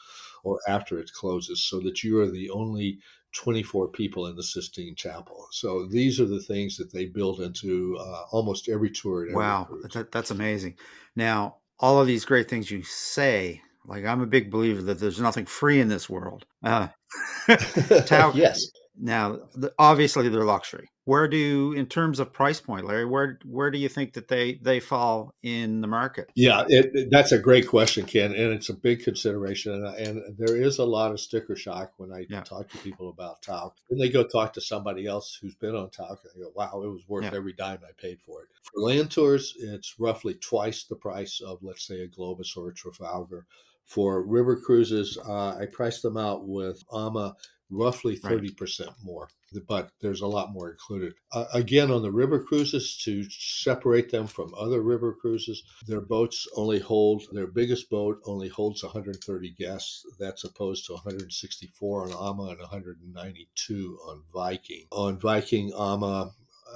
or 0.45 0.61
after 0.69 0.99
it 1.01 1.11
closes, 1.13 1.63
so 1.63 1.81
that 1.81 2.05
you 2.05 2.19
are 2.21 2.31
the 2.31 2.51
only 2.51 2.99
24 3.35 3.89
people 3.89 4.27
in 4.27 4.37
the 4.37 4.43
Sistine 4.43 4.95
Chapel. 4.95 5.47
So 5.51 5.87
these 5.87 6.21
are 6.21 6.27
the 6.27 6.41
things 6.41 6.77
that 6.77 6.93
they 6.93 7.07
build 7.07 7.41
into 7.41 7.97
uh, 8.01 8.25
almost 8.31 8.69
every 8.69 8.91
tour. 8.91 9.25
Every 9.25 9.37
Wow, 9.37 9.69
that, 9.93 10.11
that's 10.11 10.31
amazing. 10.31 10.77
Now, 11.15 11.57
all 11.79 12.01
of 12.01 12.07
these 12.07 12.25
great 12.25 12.49
things 12.49 12.71
you 12.71 12.83
say, 12.83 13.63
like 13.85 14.05
I'm 14.05 14.23
a 14.23 14.27
big 14.27 14.51
believer 14.51 14.83
that 14.83 14.99
there's 14.99 15.21
nothing 15.21 15.47
free 15.47 15.81
in 15.81 15.89
this 15.89 16.09
world. 16.09 16.47
Uh, 16.63 16.89
yes. 17.49 18.71
Now, 18.99 19.41
the, 19.55 19.73
obviously, 19.79 20.29
they're 20.29 20.45
luxury. 20.45 20.89
Where 21.05 21.29
do, 21.29 21.73
in 21.73 21.87
terms 21.87 22.19
of 22.19 22.33
price 22.33 22.61
point, 22.61 22.85
Larry, 22.85 23.05
where 23.05 23.39
where 23.45 23.71
do 23.71 23.79
you 23.79 23.89
think 23.89 24.15
that 24.15 24.27
they 24.27 24.59
they 24.61 24.81
fall 24.81 25.31
in 25.43 25.81
the 25.81 25.87
market? 25.87 26.31
Yeah, 26.35 26.65
it, 26.69 27.11
that's 27.11 27.31
a 27.31 27.39
great 27.39 27.69
question, 27.69 28.07
Ken, 28.07 28.33
and 28.33 28.53
it's 28.53 28.71
a 28.71 28.75
big 28.75 29.05
consideration. 29.05 29.73
And, 29.73 29.97
and 29.97 30.37
there 30.37 30.57
is 30.57 30.79
a 30.79 30.85
lot 30.85 31.13
of 31.13 31.21
sticker 31.21 31.55
shock 31.55 31.93
when 31.99 32.13
I 32.13 32.27
Yeah. 32.29 32.41
talk 32.41 32.69
to 32.71 32.79
people 32.79 33.09
about 33.09 33.41
Tauck. 33.43 33.73
Then 33.89 33.99
they 34.01 34.09
go 34.09 34.25
talk 34.25 34.53
to 34.55 34.61
somebody 34.61 35.07
else 35.07 35.39
who's 35.41 35.55
been 35.55 35.77
on 35.77 35.91
Tauck, 35.91 36.19
and 36.25 36.33
they 36.35 36.41
go, 36.41 36.53
"Wow, 36.57 36.83
it 36.83 36.89
was 36.89 37.03
worth 37.07 37.25
Yeah. 37.25 37.35
every 37.35 37.53
dime 37.53 37.81
I 37.87 37.93
paid 38.01 38.21
for 38.21 38.43
it." 38.43 38.49
For 38.63 38.81
land 38.81 39.11
tours, 39.13 39.55
it's 39.59 40.01
roughly 40.01 40.35
twice 40.35 40.85
the 40.85 40.97
price 40.97 41.41
of, 41.41 41.63
let's 41.63 41.87
say, 41.87 42.01
a 42.01 42.09
Globus 42.09 42.57
or 42.57 42.71
a 42.71 42.75
Trafalgar. 42.75 43.47
For 43.85 44.27
river 44.27 44.57
cruises, 44.57 45.17
uh, 45.17 45.57
I 45.57 45.67
priced 45.67 46.03
them 46.03 46.17
out 46.17 46.49
with 46.49 46.83
AMA 46.93 47.37
roughly 47.71 48.17
30% 48.17 48.89
more, 49.03 49.29
but 49.67 49.91
there's 50.01 50.21
a 50.21 50.27
lot 50.27 50.53
more 50.53 50.71
included. 50.71 51.15
Uh, 51.33 51.47
again, 51.53 51.91
on 51.91 52.03
the 52.03 52.11
river 52.11 52.41
cruises, 52.41 52.97
to 53.05 53.25
separate 53.31 54.11
them 54.11 54.27
from 54.27 54.55
other 54.57 54.83
river 54.83 55.13
cruises, 55.13 55.63
their 55.87 56.01
boats 56.01 56.47
only 56.57 56.79
hold, 56.79 57.25
their 57.33 57.47
biggest 57.47 57.91
boat 57.91 58.21
only 58.27 58.49
holds 58.49 58.83
130 58.83 59.51
guests. 59.59 60.05
That's 60.19 60.45
opposed 60.45 60.87
to 60.87 60.93
164 60.95 62.03
on 62.05 62.11
AMA 62.11 62.51
and 62.51 62.61
192 62.61 63.99
on 64.07 64.23
Viking. 64.33 64.87
On 64.93 65.19
Viking 65.19 65.73
AMA, 65.77 66.33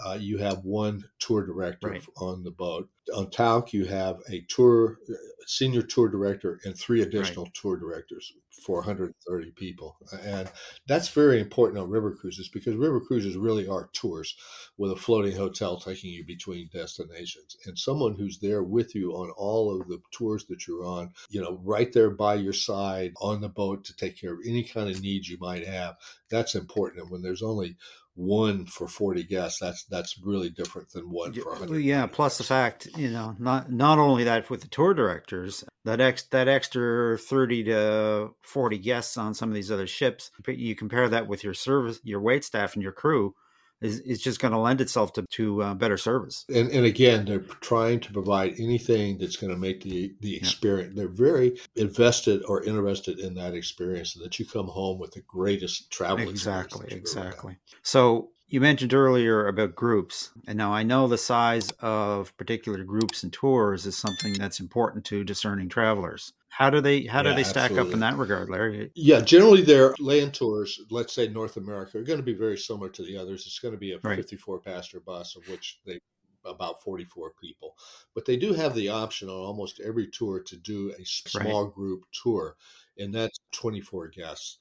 uh, 0.06 0.14
you 0.20 0.38
have 0.38 0.64
one 0.64 1.04
tour 1.18 1.44
director 1.44 1.88
Right. 1.88 2.06
on 2.18 2.42
the 2.42 2.50
boat. 2.50 2.88
On 3.14 3.26
Tauck, 3.26 3.73
you 3.73 3.87
have 3.87 4.18
a 4.30 4.42
tour 4.49 4.99
senior 5.47 5.82
tour 5.82 6.09
director 6.09 6.61
and 6.64 6.76
three 6.78 7.02
additional 7.02 7.49
tour 7.54 7.76
directors 7.76 8.32
for 8.64 8.76
130 8.76 9.50
people. 9.52 9.97
And 10.23 10.50
that's 10.87 11.09
very 11.09 11.40
important 11.40 11.78
on 11.80 11.88
river 11.90 12.14
cruises 12.14 12.49
because 12.49 12.76
river 12.76 13.00
cruises 13.00 13.37
really 13.37 13.66
are 13.66 13.88
tours 13.92 14.37
with 14.76 14.92
a 14.92 14.97
floating 14.97 15.35
hotel 15.37 15.78
taking 15.78 16.11
you 16.12 16.25
between 16.25 16.68
destinations. 16.73 17.56
And 17.66 17.76
someone 17.78 18.14
who's 18.14 18.38
there 18.38 18.62
with 18.62 18.94
you 18.94 19.12
on 19.12 19.30
all 19.30 19.80
of 19.80 19.88
the 19.88 19.99
tours 20.12 20.44
that 20.47 20.68
you're 20.68 20.85
on, 20.85 21.12
you 21.30 21.40
know, 21.40 21.59
right 21.64 21.92
there 21.92 22.11
by 22.11 22.35
your 22.35 22.52
side 22.52 23.12
on 23.20 23.40
the 23.40 23.49
boat 23.49 23.85
to 23.87 23.97
take 23.97 24.20
care 24.20 24.35
of 24.35 24.40
any 24.47 24.62
kind 24.62 24.90
of 24.90 25.00
needs 25.00 25.28
you 25.28 25.38
might 25.40 25.66
have, 25.66 25.97
that's 26.30 26.54
important. 26.54 27.02
And 27.02 27.11
when 27.11 27.23
there's 27.23 27.42
only 27.42 27.76
one 28.21 28.67
for 28.67 28.87
40 28.87 29.25
guests 29.25 29.59
that's 29.59 29.85
that's 29.85 30.19
really 30.23 30.50
different 30.50 30.91
than 30.91 31.11
one 31.11 31.33
for 31.33 31.50
100 31.50 31.79
yeah 31.79 32.07
plus 32.07 32.37
the 32.37 32.45
fact 32.45 32.87
you 32.97 33.11
know 33.11 33.35
not 33.39 33.73
not 33.73 33.99
only 33.99 34.25
that 34.25 34.50
with 34.50 34.61
the 34.61 34.69
tour 34.69 34.93
directors 34.93 35.65
that 35.85 36.00
ex 36.00 36.23
that 36.25 36.47
extra 36.47 37.17
30 37.17 37.65
to 37.65 38.35
40 38.43 38.79
guests 38.79 39.17
on 39.17 39.33
some 39.35 39.49
of 39.49 39.55
these 39.55 39.71
other 39.71 39.87
ships 39.87 40.31
but 40.45 40.59
you 40.59 40.75
compare 40.75 41.09
that 41.09 41.27
with 41.27 41.43
your 41.43 41.55
service 41.55 41.99
your 42.05 42.21
wait 42.21 42.45
staff 42.45 42.75
and 42.75 42.83
your 42.83 42.93
crew 42.93 43.35
is, 43.81 44.01
is 44.01 44.21
just 44.21 44.41
going 44.41 44.53
to 44.53 44.59
lend 44.59 44.81
itself 44.81 45.13
to, 45.15 45.23
to 45.31 45.63
uh, 45.63 45.75
better 45.75 45.97
service. 45.97 46.45
And, 46.49 46.71
and 46.71 46.85
again 46.85 47.25
they're 47.25 47.41
trying 47.41 48.01
to 48.01 48.13
provide 48.13 48.55
anything 48.59 49.19
that's 49.19 49.37
going 49.37 49.53
to 49.53 49.59
make 49.59 49.83
the 49.83 50.15
the 50.21 50.37
experience 50.37 50.95
they're 50.97 51.09
very 51.09 51.59
invested 51.77 52.43
or 52.47 52.63
interested 52.65 53.19
in 53.19 53.35
that 53.35 53.55
experience 53.55 54.15
so 54.15 54.23
that 54.23 54.39
you 54.39 54.47
come 54.47 54.67
home 54.69 54.99
with 54.99 55.13
the 55.13 55.23
greatest 55.23 55.91
travel 55.91 56.29
exactly 56.29 56.85
experience 56.85 57.15
that 57.15 57.19
you've 57.19 57.19
ever 57.19 57.25
had. 57.25 57.29
exactly. 57.33 57.57
So 57.83 58.31
you 58.50 58.61
mentioned 58.61 58.92
earlier 58.95 59.47
about 59.47 59.75
groups 59.75 60.30
and 60.47 60.59
now 60.59 60.73
i 60.73 60.83
know 60.83 61.07
the 61.07 61.19
size 61.19 61.71
of 61.80 62.37
particular 62.37 62.85
groups 62.85 63.23
and 63.23 63.33
tours 63.33 63.87
is 63.87 63.97
something 63.97 64.33
that's 64.35 64.61
important 64.61 65.04
to 65.04 65.25
discerning 65.25 65.69
travelers 65.69 66.33
how 66.50 66.69
do 66.71 66.80
they 66.80 67.04
how 67.04 67.23
do 67.23 67.30
Yeah, 67.30 67.37
they 67.37 67.45
stack 67.45 67.73
up 67.73 67.92
in 67.92 68.00
that 68.00 68.16
regard 68.16 68.49
larry 68.50 68.90
Yeah, 68.95 69.21
generally 69.21 69.62
their 69.62 69.95
land 70.00 70.35
tours, 70.35 70.80
let's 70.90 71.12
say 71.12 71.28
North 71.28 71.57
America, 71.57 71.99
are 71.99 72.02
going 72.02 72.19
to 72.19 72.25
be 72.25 72.35
very 72.35 72.59
similar 72.59 72.88
to 72.90 73.02
the 73.02 73.16
others. 73.16 73.47
It's 73.47 73.59
going 73.61 73.73
to 73.73 73.78
be 73.78 73.92
a 73.92 74.00
Right. 74.02 74.16
54 74.16 74.61
passenger 74.61 75.00
bus, 75.00 75.37
of 75.37 75.47
which 75.49 75.80
they 75.87 75.99
about 76.45 76.83
44 76.83 77.33
people. 77.40 77.75
But 78.14 78.25
they 78.25 78.37
do 78.37 78.52
have 78.54 78.75
the 78.75 78.88
option 78.88 79.28
on 79.28 79.35
almost 79.37 79.78
every 79.80 80.09
tour 80.09 80.40
to 80.42 80.57
do 80.57 80.90
a 80.99 81.00
s- 81.02 81.23
Right. 81.35 81.45
small 81.45 81.66
group 81.66 82.04
tour, 82.23 82.57
and 82.99 83.14
that's 83.14 83.38
24 83.52 84.09
guests. 84.09 84.59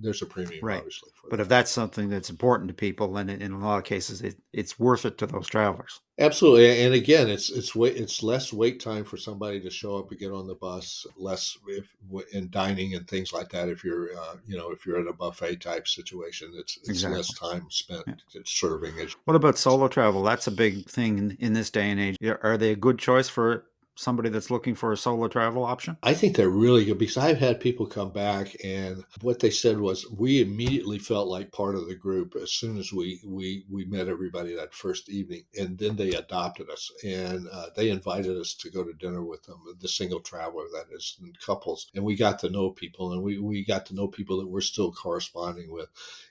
There's 0.00 0.22
a 0.22 0.26
premium, 0.26 0.64
Right. 0.64 0.78
obviously. 0.78 1.10
For 1.14 1.28
But 1.30 1.36
that. 1.36 1.42
if 1.44 1.48
that's 1.48 1.70
something 1.70 2.08
that's 2.08 2.30
important 2.30 2.68
to 2.68 2.74
people, 2.74 3.12
then 3.12 3.28
in 3.28 3.52
a 3.52 3.58
lot 3.58 3.78
of 3.78 3.84
cases 3.84 4.20
it, 4.22 4.36
it's 4.52 4.78
worth 4.78 5.04
it 5.04 5.18
to 5.18 5.26
those 5.26 5.46
travelers. 5.46 6.00
Absolutely, 6.18 6.80
and 6.82 6.94
again, 6.94 7.28
it's 7.28 7.50
it's 7.50 7.74
wait, 7.74 7.96
it's 7.96 8.22
less 8.22 8.52
wait 8.52 8.78
time 8.78 9.04
for 9.04 9.16
somebody 9.16 9.60
to 9.60 9.68
show 9.68 9.96
up 9.98 10.10
and 10.10 10.20
get 10.20 10.30
on 10.30 10.46
the 10.46 10.54
bus, 10.54 11.06
less 11.18 11.58
if 11.66 11.88
in 12.32 12.48
dining 12.50 12.94
and 12.94 13.08
things 13.08 13.32
like 13.32 13.48
that. 13.50 13.68
If 13.68 13.82
you're, 13.82 14.16
uh, 14.16 14.36
you 14.46 14.56
know, 14.56 14.70
if 14.70 14.86
you're 14.86 15.00
at 15.00 15.08
a 15.08 15.12
buffet 15.12 15.56
type 15.60 15.88
situation, 15.88 16.52
it's 16.54 16.76
it's 16.78 16.88
Exactly. 16.88 17.16
less 17.16 17.32
time 17.34 17.66
spent 17.68 18.04
Yeah. 18.06 18.42
serving. 18.44 18.96
As 19.00 19.16
What 19.24 19.34
about 19.34 19.58
solo 19.58 19.88
travel? 19.88 20.22
That's 20.22 20.46
a 20.46 20.52
big 20.52 20.88
thing 20.88 21.18
in, 21.18 21.30
in 21.40 21.52
this 21.52 21.70
day 21.70 21.90
and 21.90 21.98
age. 21.98 22.16
Are 22.22 22.56
they 22.56 22.70
a 22.70 22.76
good 22.76 22.98
choice 23.00 23.28
for 23.28 23.66
somebody 23.96 24.28
that's 24.28 24.50
looking 24.50 24.74
for 24.74 24.92
a 24.92 24.96
solo 24.96 25.28
travel 25.28 25.64
option? 25.64 25.96
I 26.02 26.14
think 26.14 26.36
they're 26.36 26.48
really 26.48 26.84
good 26.84 26.98
because 26.98 27.16
I've 27.16 27.38
had 27.38 27.60
people 27.60 27.86
come 27.86 28.10
back 28.10 28.56
and 28.64 29.04
what 29.20 29.40
they 29.40 29.50
said 29.50 29.78
was 29.78 30.06
we 30.10 30.42
immediately 30.42 30.98
felt 30.98 31.28
like 31.28 31.52
part 31.52 31.74
of 31.74 31.86
the 31.86 31.94
group 31.94 32.36
as 32.36 32.52
soon 32.52 32.78
as 32.78 32.92
we 32.92 33.20
we 33.24 33.64
we 33.70 33.84
met 33.84 34.08
everybody 34.08 34.54
that 34.54 34.74
first 34.74 35.08
evening, 35.08 35.44
and 35.58 35.78
then 35.78 35.96
they 35.96 36.10
adopted 36.10 36.70
us 36.70 36.90
and 37.04 37.48
uh, 37.52 37.66
they 37.76 37.90
invited 37.90 38.36
us 38.36 38.54
to 38.54 38.70
go 38.70 38.84
to 38.84 38.92
dinner 38.92 39.24
with 39.24 39.42
them, 39.44 39.58
the 39.80 39.88
single 39.88 40.20
traveler 40.20 40.64
that 40.72 40.86
is, 40.94 41.16
and 41.22 41.38
couples, 41.40 41.90
and 41.94 42.04
we 42.04 42.16
got 42.16 42.38
to 42.40 42.50
know 42.50 42.70
people 42.70 43.12
and 43.12 43.22
we 43.22 43.38
we 43.38 43.64
got 43.64 43.86
to 43.86 43.94
know 43.94 44.08
people 44.08 44.38
that 44.38 44.48
we're 44.48 44.60
still 44.60 44.92
corresponding 44.92 45.70
with. 45.70 45.88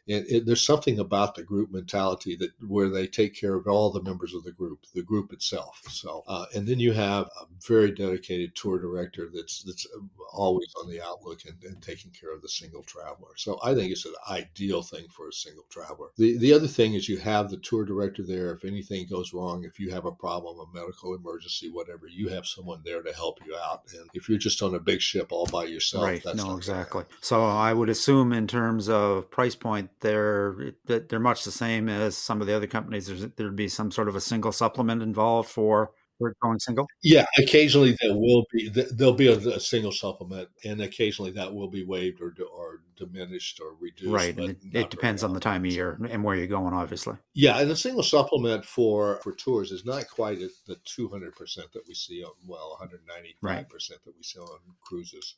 And 0.07 0.25
it, 0.27 0.45
there's 0.45 0.65
something 0.65 0.99
about 0.99 1.35
the 1.35 1.43
group 1.43 1.71
mentality 1.71 2.35
that 2.37 2.51
where 2.67 2.89
they 2.89 3.07
take 3.07 3.39
care 3.39 3.55
of 3.55 3.67
all 3.67 3.89
the 3.89 4.01
members 4.01 4.33
of 4.33 4.43
the 4.43 4.51
group, 4.51 4.79
the 4.93 5.03
group 5.03 5.31
itself. 5.31 5.81
So, 5.87 6.23
uh, 6.27 6.45
and 6.53 6.67
then 6.67 6.79
you 6.79 6.91
have 6.91 7.27
a 7.41 7.45
very 7.65 7.91
dedicated 7.91 8.55
tour 8.55 8.79
director 8.79 9.29
that's 9.33 9.63
that's 9.63 9.87
um, 9.95 10.09
always 10.31 10.71
on 10.81 10.89
the 10.89 11.01
outlook 11.01 11.41
and, 11.45 11.61
and 11.63 11.81
taking 11.81 12.11
care 12.11 12.33
of 12.33 12.41
the 12.41 12.49
single 12.49 12.83
traveler. 12.83 13.31
So, 13.37 13.59
I 13.63 13.73
think 13.73 13.91
it's 13.91 14.05
an 14.05 14.13
ideal 14.29 14.81
thing 14.81 15.07
for 15.09 15.27
a 15.27 15.33
single 15.33 15.65
traveler. 15.69 16.09
The 16.17 16.37
the 16.37 16.53
other 16.53 16.67
thing 16.67 16.93
is 16.93 17.09
you 17.09 17.17
have 17.19 17.49
the 17.49 17.57
tour 17.57 17.85
director 17.85 18.23
there. 18.23 18.51
If 18.51 18.65
anything 18.65 19.07
goes 19.09 19.33
wrong, 19.33 19.63
if 19.63 19.79
you 19.79 19.91
have 19.91 20.05
a 20.05 20.11
problem, 20.11 20.59
a 20.59 20.73
medical 20.73 21.15
emergency, 21.15 21.69
whatever, 21.69 22.07
you 22.07 22.29
have 22.29 22.45
someone 22.45 22.81
there 22.83 23.01
to 23.01 23.13
help 23.13 23.39
you 23.45 23.55
out. 23.55 23.83
And 23.93 24.09
if 24.13 24.29
you're 24.29 24.37
just 24.37 24.61
on 24.61 24.75
a 24.75 24.79
big 24.79 25.01
ship 25.01 25.31
all 25.31 25.45
by 25.45 25.65
yourself, 25.65 26.03
right. 26.03 26.21
that's 26.23 26.37
No, 26.37 26.55
exactly. 26.57 27.05
So 27.21 27.43
I 27.43 27.73
would 27.73 27.89
assume 27.89 28.33
in 28.33 28.47
terms 28.47 28.89
of 28.89 29.29
price 29.31 29.55
point, 29.55 29.89
they're 29.99 30.73
they're 30.85 31.19
much 31.19 31.43
the 31.43 31.51
same 31.51 31.89
as 31.89 32.17
some 32.17 32.41
of 32.41 32.47
the 32.47 32.55
other 32.55 32.67
companies. 32.67 33.07
There's, 33.07 33.27
there'd 33.35 33.55
be 33.55 33.67
some 33.67 33.91
sort 33.91 34.07
of 34.07 34.15
a 34.15 34.21
single 34.21 34.51
supplement 34.51 35.01
involved 35.01 35.49
for 35.49 35.91
for 36.17 36.35
going 36.41 36.59
single. 36.59 36.87
Yeah, 37.01 37.25
occasionally 37.37 37.97
there 38.01 38.13
will 38.13 38.45
be 38.51 38.69
there'll 38.69 39.13
be 39.13 39.27
a, 39.27 39.37
a 39.37 39.59
single 39.59 39.91
supplement, 39.91 40.49
and 40.63 40.81
occasionally 40.81 41.31
that 41.31 41.53
will 41.53 41.69
be 41.69 41.83
waived 41.83 42.21
or 42.21 42.33
or 42.55 42.81
diminished 42.95 43.59
or 43.59 43.75
reduced. 43.79 44.11
Right. 44.11 44.37
It, 44.37 44.57
it 44.71 44.89
depends 44.89 45.23
on 45.23 45.33
the 45.33 45.39
time 45.39 45.65
of 45.65 45.71
year 45.71 45.99
and 46.09 46.23
where 46.23 46.35
you're 46.35 46.47
going, 46.47 46.73
obviously. 46.73 47.17
Yeah, 47.33 47.59
and 47.59 47.69
the 47.69 47.75
single 47.75 48.03
supplement 48.03 48.65
for 48.65 49.19
for 49.23 49.33
tours 49.33 49.71
is 49.71 49.85
not 49.85 50.09
quite 50.09 50.41
at 50.41 50.51
the 50.67 50.77
two 50.85 51.09
hundred 51.09 51.35
percent 51.35 51.71
that 51.73 51.87
we 51.87 51.93
see 51.93 52.23
on 52.23 52.31
well, 52.47 52.71
one 52.71 52.79
hundred 52.79 53.01
ninety 53.07 53.35
five 53.43 53.69
percent 53.69 54.03
that 54.05 54.15
we 54.15 54.23
see 54.23 54.39
on 54.39 54.59
cruises. 54.81 55.35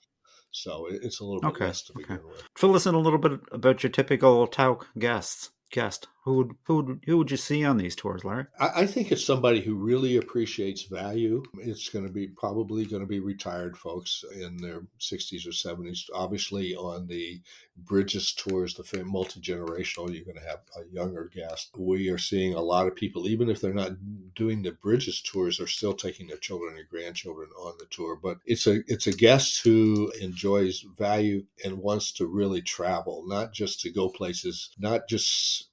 So 0.52 0.88
it's 0.90 1.20
a 1.20 1.26
little 1.26 1.42
bit 1.42 1.48
okay. 1.48 1.66
less 1.66 1.82
to 1.84 1.94
begin 1.94 2.18
okay. 2.18 2.26
with. 2.26 2.44
Fill 2.56 2.76
us 2.76 2.86
in 2.86 2.96
a 2.96 3.00
little 3.00 3.20
bit 3.20 3.34
about 3.52 3.84
your 3.84 3.92
typical 3.92 4.48
Tauck 4.48 4.86
guests 4.98 5.50
guest? 5.72 6.08
Who 6.26 6.38
would 6.38 6.56
who 6.64 6.76
would 6.78 7.00
who 7.06 7.20
would 7.20 7.30
you 7.30 7.38
see 7.38 7.64
on 7.64 7.78
these 7.78 7.96
tours, 7.96 8.26
Larry? 8.26 8.48
I, 8.60 8.82
I 8.82 8.86
think 8.88 9.12
it's 9.12 9.24
somebody 9.24 9.62
who 9.62 9.76
really 9.76 10.18
appreciates 10.18 10.82
value. 10.82 11.44
It's 11.60 11.88
going 11.88 12.08
to 12.08 12.12
be 12.12 12.26
probably 12.26 12.84
going 12.84 13.04
to 13.04 13.08
be 13.08 13.20
retired 13.20 13.78
folks 13.78 14.26
in 14.34 14.58
their 14.58 14.82
60s 15.00 15.46
or 15.46 15.52
70s. 15.52 16.10
Obviously, 16.16 16.76
on 16.76 17.06
the 17.06 17.42
Bridges 17.78 18.34
tours, 18.34 18.74
the 18.74 19.04
multi 19.04 19.40
generational, 19.40 20.12
you're 20.12 20.26
going 20.26 20.40
to 20.40 20.50
have 20.50 20.62
a 20.76 20.92
younger 20.92 21.30
guest. 21.32 21.70
We 21.78 22.10
are 22.10 22.18
seeing 22.18 22.56
a 22.56 22.60
lot 22.62 22.88
of 22.88 22.96
people, 22.96 23.28
even 23.28 23.48
if 23.48 23.62
they're 23.62 23.72
not 23.72 23.92
doing 24.34 24.64
the 24.64 24.72
Bridges 24.72 25.22
tours, 25.22 25.60
they're 25.60 25.68
still 25.68 25.94
taking 25.94 26.26
their 26.26 26.38
children 26.38 26.76
and 26.76 26.90
grandchildren 26.90 27.50
on 27.60 27.76
the 27.78 27.86
tour. 27.92 28.16
But 28.16 28.40
it's 28.48 28.66
a 28.66 28.82
it's 28.88 29.06
a 29.06 29.14
guest 29.14 29.62
who 29.64 30.12
enjoys 30.20 30.84
value 30.98 31.46
and 31.64 31.78
wants 31.78 32.12
to 32.14 32.26
really 32.26 32.64
travel, 32.64 33.24
not 33.28 33.54
just 33.54 33.82
to 33.82 33.92
go 33.92 34.10
places, 34.10 34.72
not 34.80 35.08
just 35.08 35.70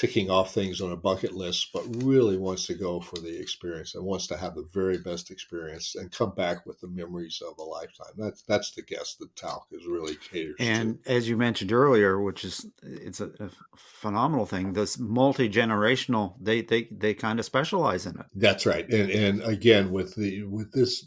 ticking 0.00 0.30
off 0.30 0.54
things 0.54 0.80
on 0.80 0.92
a 0.92 0.96
bucket 0.96 1.34
list, 1.34 1.68
but 1.74 1.84
really 2.02 2.38
wants 2.38 2.66
to 2.66 2.72
go 2.72 3.00
for 3.00 3.16
the 3.16 3.38
experience 3.38 3.94
and 3.94 4.02
wants 4.02 4.26
to 4.26 4.34
have 4.34 4.54
the 4.54 4.66
very 4.72 4.96
best 4.96 5.30
experience 5.30 5.94
and 5.94 6.10
come 6.10 6.34
back 6.34 6.64
with 6.64 6.80
the 6.80 6.88
memories 6.88 7.42
of 7.46 7.58
a 7.58 7.62
lifetime. 7.62 8.14
That's 8.16 8.40
that's 8.42 8.70
the 8.70 8.80
guest 8.80 9.18
that 9.18 9.34
Tauck 9.34 9.64
is 9.72 9.86
really 9.86 10.16
caters 10.16 10.56
and 10.58 11.04
to. 11.04 11.12
as 11.12 11.28
you 11.28 11.36
mentioned 11.36 11.70
earlier, 11.70 12.18
which 12.18 12.44
is 12.46 12.64
it's 12.82 13.20
a, 13.20 13.30
a 13.40 13.50
phenomenal 13.76 14.46
thing. 14.46 14.72
This 14.72 14.98
multi 14.98 15.50
generational, 15.50 16.34
they 16.40 16.62
they 16.62 16.88
they 16.90 17.12
kind 17.12 17.38
of 17.38 17.44
specialize 17.44 18.06
in 18.06 18.18
it. 18.18 18.26
That's 18.34 18.64
right, 18.64 18.88
and 18.88 19.10
and 19.10 19.42
again 19.42 19.92
with 19.92 20.14
the 20.14 20.44
with 20.44 20.72
this 20.72 21.04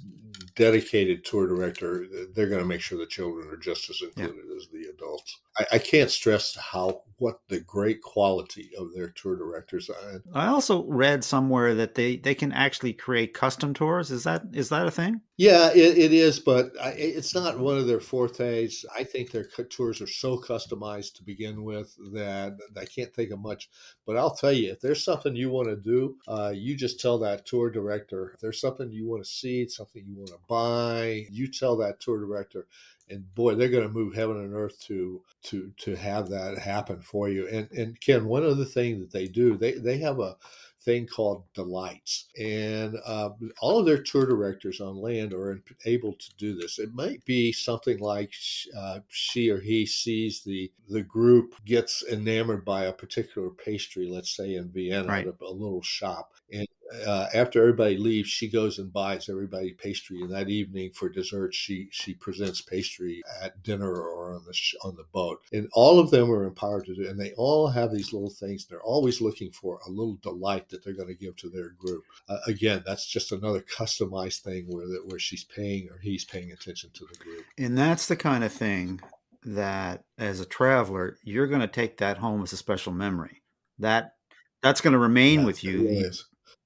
dedicated 0.55 1.25
tour 1.25 1.47
director, 1.47 2.05
they're 2.33 2.49
going 2.49 2.61
to 2.61 2.67
make 2.67 2.81
sure 2.81 2.97
the 2.97 3.05
children 3.05 3.47
are 3.49 3.57
just 3.57 3.89
as 3.89 4.01
included 4.01 4.45
yeah. 4.47 4.55
as 4.55 4.67
the 4.67 4.89
adults. 4.89 5.39
I, 5.57 5.65
I, 5.73 5.77
can't 5.77 6.09
stress 6.09 6.55
how 6.55 7.03
what 7.17 7.39
the 7.47 7.59
great 7.59 8.01
quality 8.01 8.71
of 8.77 8.93
their 8.93 9.09
tour 9.09 9.35
directors 9.35 9.89
are. 9.89 10.21
I 10.33 10.47
also 10.47 10.83
read 10.85 11.23
somewhere 11.23 11.75
that 11.75 11.95
they 11.95 12.17
they 12.17 12.35
can 12.35 12.51
actually 12.51 12.93
create 12.93 13.33
custom 13.33 13.73
tours. 13.73 14.11
Is 14.11 14.23
that 14.23 14.43
is 14.53 14.69
that 14.69 14.87
a 14.87 14.91
thing? 14.91 15.21
Yeah, 15.37 15.71
it, 15.71 15.97
it 15.97 16.13
is, 16.13 16.39
but 16.39 16.73
I, 16.79 16.89
it's 16.91 17.33
not 17.33 17.57
one 17.57 17.77
of 17.77 17.87
their 17.87 17.99
fortes. 17.99 18.85
I 18.95 19.03
think 19.03 19.31
their 19.31 19.45
tours 19.45 19.99
are 19.99 20.07
so 20.07 20.37
customized 20.37 21.15
to 21.15 21.23
begin 21.23 21.63
with 21.63 21.95
that 22.13 22.55
I 22.77 22.85
can't 22.85 23.11
think 23.15 23.31
of 23.31 23.39
much. 23.39 23.67
But 24.05 24.15
I'll 24.15 24.35
tell 24.35 24.51
you, 24.51 24.71
if 24.71 24.79
there's 24.79 25.03
something 25.03 25.35
you 25.35 25.49
want 25.49 25.69
to 25.69 25.75
do, 25.75 26.17
uh, 26.27 26.53
you 26.55 26.75
just 26.75 26.99
tell 26.99 27.17
that 27.19 27.47
tour 27.47 27.71
director. 27.71 28.31
If 28.35 28.41
there's 28.41 28.61
something 28.61 28.91
you 28.91 29.07
want 29.07 29.23
to 29.23 29.29
see, 29.29 29.67
something 29.67 30.03
you 30.05 30.15
want 30.17 30.29
to 30.29 30.39
buy, 30.47 31.25
you 31.31 31.47
tell 31.47 31.77
that 31.77 31.99
tour 31.99 32.19
director 32.19 32.67
and 33.09 33.33
boy, 33.35 33.55
they're 33.55 33.69
going 33.69 33.87
to 33.87 33.93
move 33.93 34.13
heaven 34.15 34.37
and 34.37 34.53
earth 34.55 34.79
to 34.81 35.21
to 35.43 35.71
to 35.77 35.95
have 35.95 36.29
that 36.29 36.57
happen 36.57 37.01
for 37.01 37.29
you. 37.29 37.47
And 37.49 37.69
and 37.71 37.99
Ken, 37.99 38.25
one 38.25 38.43
other 38.45 38.65
thing 38.65 38.99
that 38.99 39.11
they 39.11 39.27
do, 39.27 39.57
they 39.57 39.73
they 39.73 39.97
have 39.99 40.19
a 40.19 40.37
thing 40.83 41.07
called 41.07 41.43
delights, 41.53 42.27
and 42.39 42.95
uh, 43.05 43.29
all 43.61 43.79
of 43.79 43.85
their 43.85 44.01
tour 44.01 44.25
directors 44.25 44.81
on 44.81 44.95
land 44.95 45.33
are 45.33 45.61
able 45.85 46.13
to 46.13 46.35
do 46.37 46.55
this. 46.55 46.79
It 46.79 46.93
might 46.93 47.23
be 47.25 47.51
something 47.51 47.99
like 47.99 48.33
uh, 48.77 48.99
she 49.09 49.49
or 49.49 49.59
he 49.59 49.85
sees 49.85 50.41
the 50.43 50.71
the 50.89 51.01
group 51.01 51.55
gets 51.65 52.03
enamored 52.11 52.65
by 52.65 52.85
a 52.85 52.93
particular 52.93 53.49
pastry, 53.49 54.07
let's 54.07 54.35
say 54.35 54.55
in 54.55 54.69
Vienna, 54.69 55.07
right. 55.07 55.27
at 55.27 55.33
a, 55.41 55.45
a 55.45 55.51
little 55.51 55.81
shop, 55.81 56.33
and 56.51 56.67
uh, 57.05 57.27
after 57.33 57.61
everybody 57.61 57.97
leaves, 57.97 58.29
she 58.29 58.47
goes 58.47 58.77
and 58.77 58.91
buys 58.91 59.29
everybody 59.29 59.71
pastry, 59.71 60.21
and 60.21 60.31
that 60.31 60.49
evening 60.49 60.91
for 60.91 61.09
dessert, 61.09 61.53
she 61.53 61.87
she 61.91 62.13
presents 62.13 62.61
pastry 62.61 63.21
at 63.41 63.61
dinner 63.63 63.91
or 63.91 64.35
on 64.35 64.43
the 64.45 64.53
sh- 64.53 64.75
on 64.83 64.95
the 64.95 65.05
boat. 65.11 65.41
And 65.51 65.69
all 65.73 65.99
of 65.99 66.11
them 66.11 66.31
are 66.31 66.43
empowered 66.43 66.85
to 66.85 66.95
do, 66.95 67.07
and 67.07 67.19
they 67.19 67.33
all 67.33 67.67
have 67.67 67.91
these 67.91 68.13
little 68.13 68.29
things. 68.29 68.65
They're 68.65 68.81
always 68.81 69.21
looking 69.21 69.51
for 69.51 69.79
a 69.85 69.89
little 69.89 70.17
delight 70.21 70.69
that 70.69 70.83
they're 70.83 70.93
going 70.93 71.07
to 71.07 71.15
give 71.15 71.35
to 71.37 71.49
their 71.49 71.69
group. 71.69 72.03
Uh, 72.29 72.37
again, 72.47 72.83
that's 72.85 73.05
just 73.05 73.31
another 73.31 73.61
customized 73.61 74.41
thing 74.41 74.65
where 74.67 74.87
that 74.87 75.05
where 75.07 75.19
she's 75.19 75.43
paying 75.43 75.89
or 75.89 75.99
he's 75.99 76.25
paying 76.25 76.51
attention 76.51 76.91
to 76.93 77.05
the 77.05 77.17
group. 77.17 77.45
And 77.57 77.77
that's 77.77 78.07
the 78.07 78.15
kind 78.15 78.43
of 78.43 78.51
thing 78.51 79.01
that, 79.43 80.03
as 80.17 80.39
a 80.39 80.45
traveler, 80.45 81.17
you're 81.23 81.47
going 81.47 81.61
to 81.61 81.67
take 81.67 81.97
that 81.97 82.17
home 82.17 82.43
as 82.43 82.53
a 82.53 82.57
special 82.57 82.93
memory. 82.93 83.41
That 83.79 84.15
that's 84.61 84.81
going 84.81 84.93
to 84.93 84.99
remain 84.99 85.43
with 85.43 85.63
you. 85.63 85.81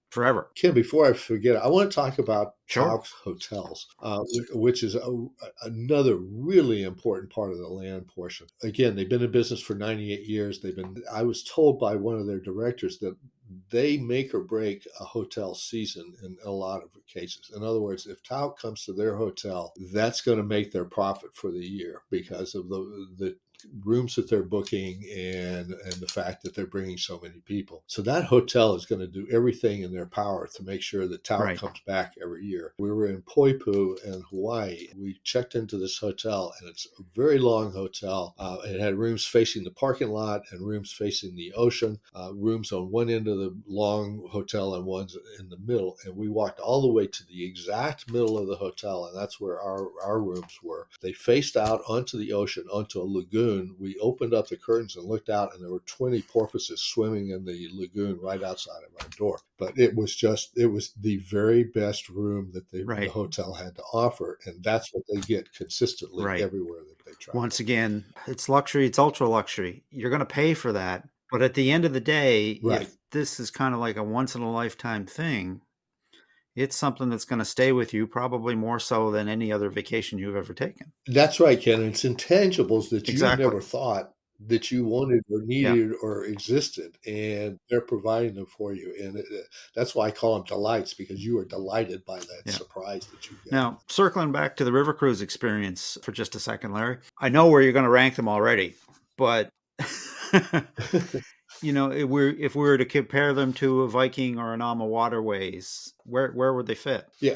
Forever. 0.09 0.49
Ken, 0.55 0.73
before 0.73 1.05
I 1.05 1.13
forget, 1.13 1.57
I 1.57 1.67
want 1.67 1.91
to 1.91 1.95
talk 1.95 2.17
about 2.17 2.55
sure. 2.65 3.03
Hotels, 3.23 3.87
uh, 4.01 4.23
which 4.53 4.81
is 4.81 4.95
a, 4.95 5.25
another 5.63 6.15
really 6.15 6.83
important 6.83 7.29
part 7.31 7.51
of 7.51 7.57
the 7.57 7.67
land 7.67 8.07
portion. 8.07 8.47
Again, 8.63 8.95
they've 8.95 9.09
been 9.09 9.23
in 9.23 9.31
business 9.31 9.59
for 9.59 9.75
98 9.75 10.25
years. 10.25 10.61
They've 10.61 10.75
been. 10.75 11.03
I 11.11 11.23
was 11.23 11.43
told 11.43 11.77
by 11.77 11.95
one 11.95 12.15
of 12.15 12.25
their 12.25 12.39
directors 12.39 12.99
that 12.99 13.17
they 13.69 13.97
make 13.97 14.33
or 14.33 14.41
break 14.41 14.87
a 14.99 15.03
hotel 15.03 15.53
season 15.55 16.13
in 16.23 16.37
a 16.43 16.51
lot 16.51 16.83
of 16.83 16.89
cases. 17.05 17.51
In 17.55 17.63
other 17.63 17.79
words, 17.79 18.05
if 18.07 18.23
Tauck 18.23 18.57
comes 18.57 18.83
to 18.85 18.93
their 18.93 19.15
hotel, 19.15 19.73
that's 19.93 20.21
going 20.21 20.37
to 20.37 20.43
make 20.43 20.71
their 20.71 20.85
profit 20.85 21.35
for 21.35 21.51
the 21.51 21.65
year 21.65 22.01
because 22.09 22.55
of 22.55 22.69
the 22.69 23.07
the 23.17 23.35
rooms 23.83 24.15
that 24.15 24.29
they're 24.29 24.43
booking 24.43 25.03
and 25.15 25.71
and 25.71 25.93
the 25.93 26.07
fact 26.07 26.43
that 26.43 26.55
they're 26.55 26.65
bringing 26.65 26.97
so 26.97 27.19
many 27.21 27.39
people. 27.39 27.83
So 27.87 28.01
that 28.03 28.25
hotel 28.25 28.75
is 28.75 28.85
going 28.85 29.01
to 29.01 29.07
do 29.07 29.27
everything 29.31 29.81
in 29.81 29.91
their 29.91 30.05
power 30.05 30.47
to 30.55 30.63
make 30.63 30.81
sure 30.81 31.07
that 31.07 31.23
Tauck 31.23 31.39
right. 31.39 31.57
comes 31.57 31.79
back 31.85 32.15
every 32.21 32.43
year. 32.43 32.73
We 32.77 32.91
were 32.91 33.07
in 33.07 33.21
Poipu 33.21 34.03
in 34.03 34.21
Hawaii. 34.29 34.87
We 34.95 35.19
checked 35.23 35.55
into 35.55 35.77
this 35.77 35.97
hotel 35.97 36.53
and 36.59 36.69
it's 36.69 36.87
a 36.99 37.03
very 37.15 37.39
long 37.39 37.71
hotel. 37.71 38.35
Uh, 38.37 38.57
it 38.65 38.79
had 38.79 38.95
rooms 38.95 39.25
facing 39.25 39.63
the 39.63 39.71
parking 39.71 40.09
lot 40.09 40.41
and 40.51 40.61
rooms 40.61 40.91
facing 40.91 41.35
the 41.35 41.53
ocean. 41.53 41.99
Uh, 42.15 42.33
rooms 42.33 42.71
on 42.71 42.91
one 42.91 43.09
end 43.09 43.27
of 43.27 43.37
the 43.37 43.55
long 43.67 44.27
hotel 44.29 44.75
and 44.75 44.85
ones 44.85 45.17
in 45.39 45.49
the 45.49 45.57
middle. 45.57 45.97
And 46.05 46.15
we 46.15 46.29
walked 46.29 46.59
all 46.59 46.81
the 46.81 46.93
way 46.93 47.07
to 47.07 47.25
the 47.25 47.45
exact 47.45 48.11
middle 48.11 48.37
of 48.37 48.47
the 48.47 48.55
hotel, 48.55 49.05
and 49.05 49.17
that's 49.17 49.39
where 49.39 49.59
our 49.59 49.87
our 50.03 50.19
rooms 50.19 50.59
were. 50.63 50.87
They 51.01 51.13
faced 51.13 51.57
out 51.57 51.81
onto 51.87 52.17
the 52.17 52.33
ocean, 52.33 52.65
onto 52.71 53.01
a 53.01 53.03
lagoon 53.03 53.46
lagoon, 53.47 53.75
we 53.79 53.97
opened 53.99 54.33
up 54.33 54.47
the 54.47 54.57
curtains 54.57 54.95
and 54.95 55.05
looked 55.05 55.29
out, 55.29 55.53
and 55.53 55.63
there 55.63 55.71
were 55.71 55.83
20 55.85 56.21
porpoises 56.23 56.81
swimming 56.81 57.29
in 57.29 57.45
the 57.45 57.69
lagoon 57.73 58.19
right 58.21 58.43
outside 58.43 58.81
of 58.85 59.03
our 59.03 59.09
door. 59.17 59.39
But 59.57 59.77
it 59.77 59.95
was 59.95 60.15
just, 60.15 60.57
it 60.57 60.67
was 60.67 60.91
the 60.99 61.17
very 61.17 61.63
best 61.63 62.09
room 62.09 62.51
that 62.53 62.69
the, 62.71 62.83
right. 62.83 63.01
the 63.01 63.09
hotel 63.09 63.53
had 63.53 63.75
to 63.75 63.83
offer. 63.93 64.39
And 64.45 64.63
that's 64.63 64.93
what 64.93 65.03
they 65.11 65.21
get 65.21 65.53
consistently 65.53 66.23
right. 66.23 66.41
everywhere 66.41 66.81
that 66.87 67.05
they 67.05 67.13
try. 67.19 67.33
Once 67.33 67.59
again, 67.59 68.05
it's 68.27 68.49
luxury, 68.49 68.85
it's 68.85 68.99
ultra 68.99 69.27
luxury. 69.27 69.83
You're 69.89 70.09
going 70.11 70.19
to 70.19 70.25
pay 70.25 70.53
for 70.53 70.73
that. 70.73 71.07
But 71.31 71.41
at 71.41 71.55
the 71.55 71.71
end 71.71 71.83
of 71.83 71.93
the 71.93 71.99
day, 71.99 72.59
right. 72.63 72.83
if 72.83 72.95
this 73.11 73.39
is 73.39 73.51
kind 73.51 73.73
of 73.73 73.81
like 73.81 73.97
a 73.97 74.03
once 74.03 74.33
in 74.35 74.41
a 74.41 74.51
lifetime 74.51 75.05
thing, 75.05 75.61
it's 76.57 76.75
something 76.75 77.09
that's 77.09 77.23
going 77.23 77.37
to 77.39 77.45
stay 77.45 77.71
with 77.71 77.93
you 77.93 78.07
probably 78.07 78.55
more 78.55 78.79
so 78.79 79.11
than 79.11 79.29
any 79.29 79.51
other 79.51 79.69
vacation 79.69 80.17
you've 80.17 80.35
ever 80.35 80.53
taken. 80.53 80.91
That's 81.05 81.39
right, 81.39 81.61
Ken. 81.61 81.83
It's 81.83 82.03
intangibles 82.03 82.89
that 82.89 83.07
exactly. 83.07 83.45
you 83.45 83.49
never 83.49 83.61
thought 83.61 84.11
that 84.47 84.71
you 84.71 84.85
wanted 84.85 85.23
or 85.31 85.41
needed 85.43 85.89
yeah. 85.91 85.95
or 86.01 86.25
existed, 86.25 86.97
and 87.05 87.59
they're 87.69 87.81
providing 87.81 88.33
them 88.33 88.47
for 88.47 88.73
you. 88.73 88.93
And 88.99 89.17
it, 89.17 89.25
that's 89.75 89.93
why 89.93 90.07
I 90.07 90.11
call 90.11 90.35
them 90.35 90.45
delights 90.45 90.95
because 90.95 91.23
you 91.23 91.37
are 91.37 91.45
delighted 91.45 92.03
by 92.05 92.17
that 92.19 92.41
yeah. 92.45 92.53
surprise 92.53 93.05
that 93.05 93.29
you 93.29 93.37
get. 93.43 93.53
Now, 93.53 93.79
circling 93.87 94.31
back 94.31 94.55
to 94.57 94.63
the 94.63 94.71
river 94.71 94.93
cruise 94.93 95.21
experience 95.21 95.97
for 96.01 96.11
just 96.11 96.35
a 96.35 96.39
second, 96.39 96.73
Larry, 96.73 96.97
I 97.19 97.29
know 97.29 97.47
where 97.47 97.61
you're 97.61 97.71
going 97.71 97.85
to 97.85 97.89
rank 97.89 98.15
them 98.15 98.27
already, 98.27 98.73
but 99.15 99.49
you 101.61 101.73
know, 101.73 101.91
if 101.91 102.07
we 102.07 102.31
if 102.31 102.55
we 102.55 102.61
were 102.61 102.77
to 102.77 102.85
compare 102.85 103.33
them 103.33 103.53
to 103.53 103.83
a 103.83 103.87
Viking 103.87 104.39
or 104.39 104.53
an 104.53 104.61
AMA 104.61 104.85
Waterways, 104.85 105.93
where 106.07 106.31
where 106.31 106.53
would 106.53 106.67
they 106.67 106.75
fit? 106.75 107.07
Yeah, 107.19 107.33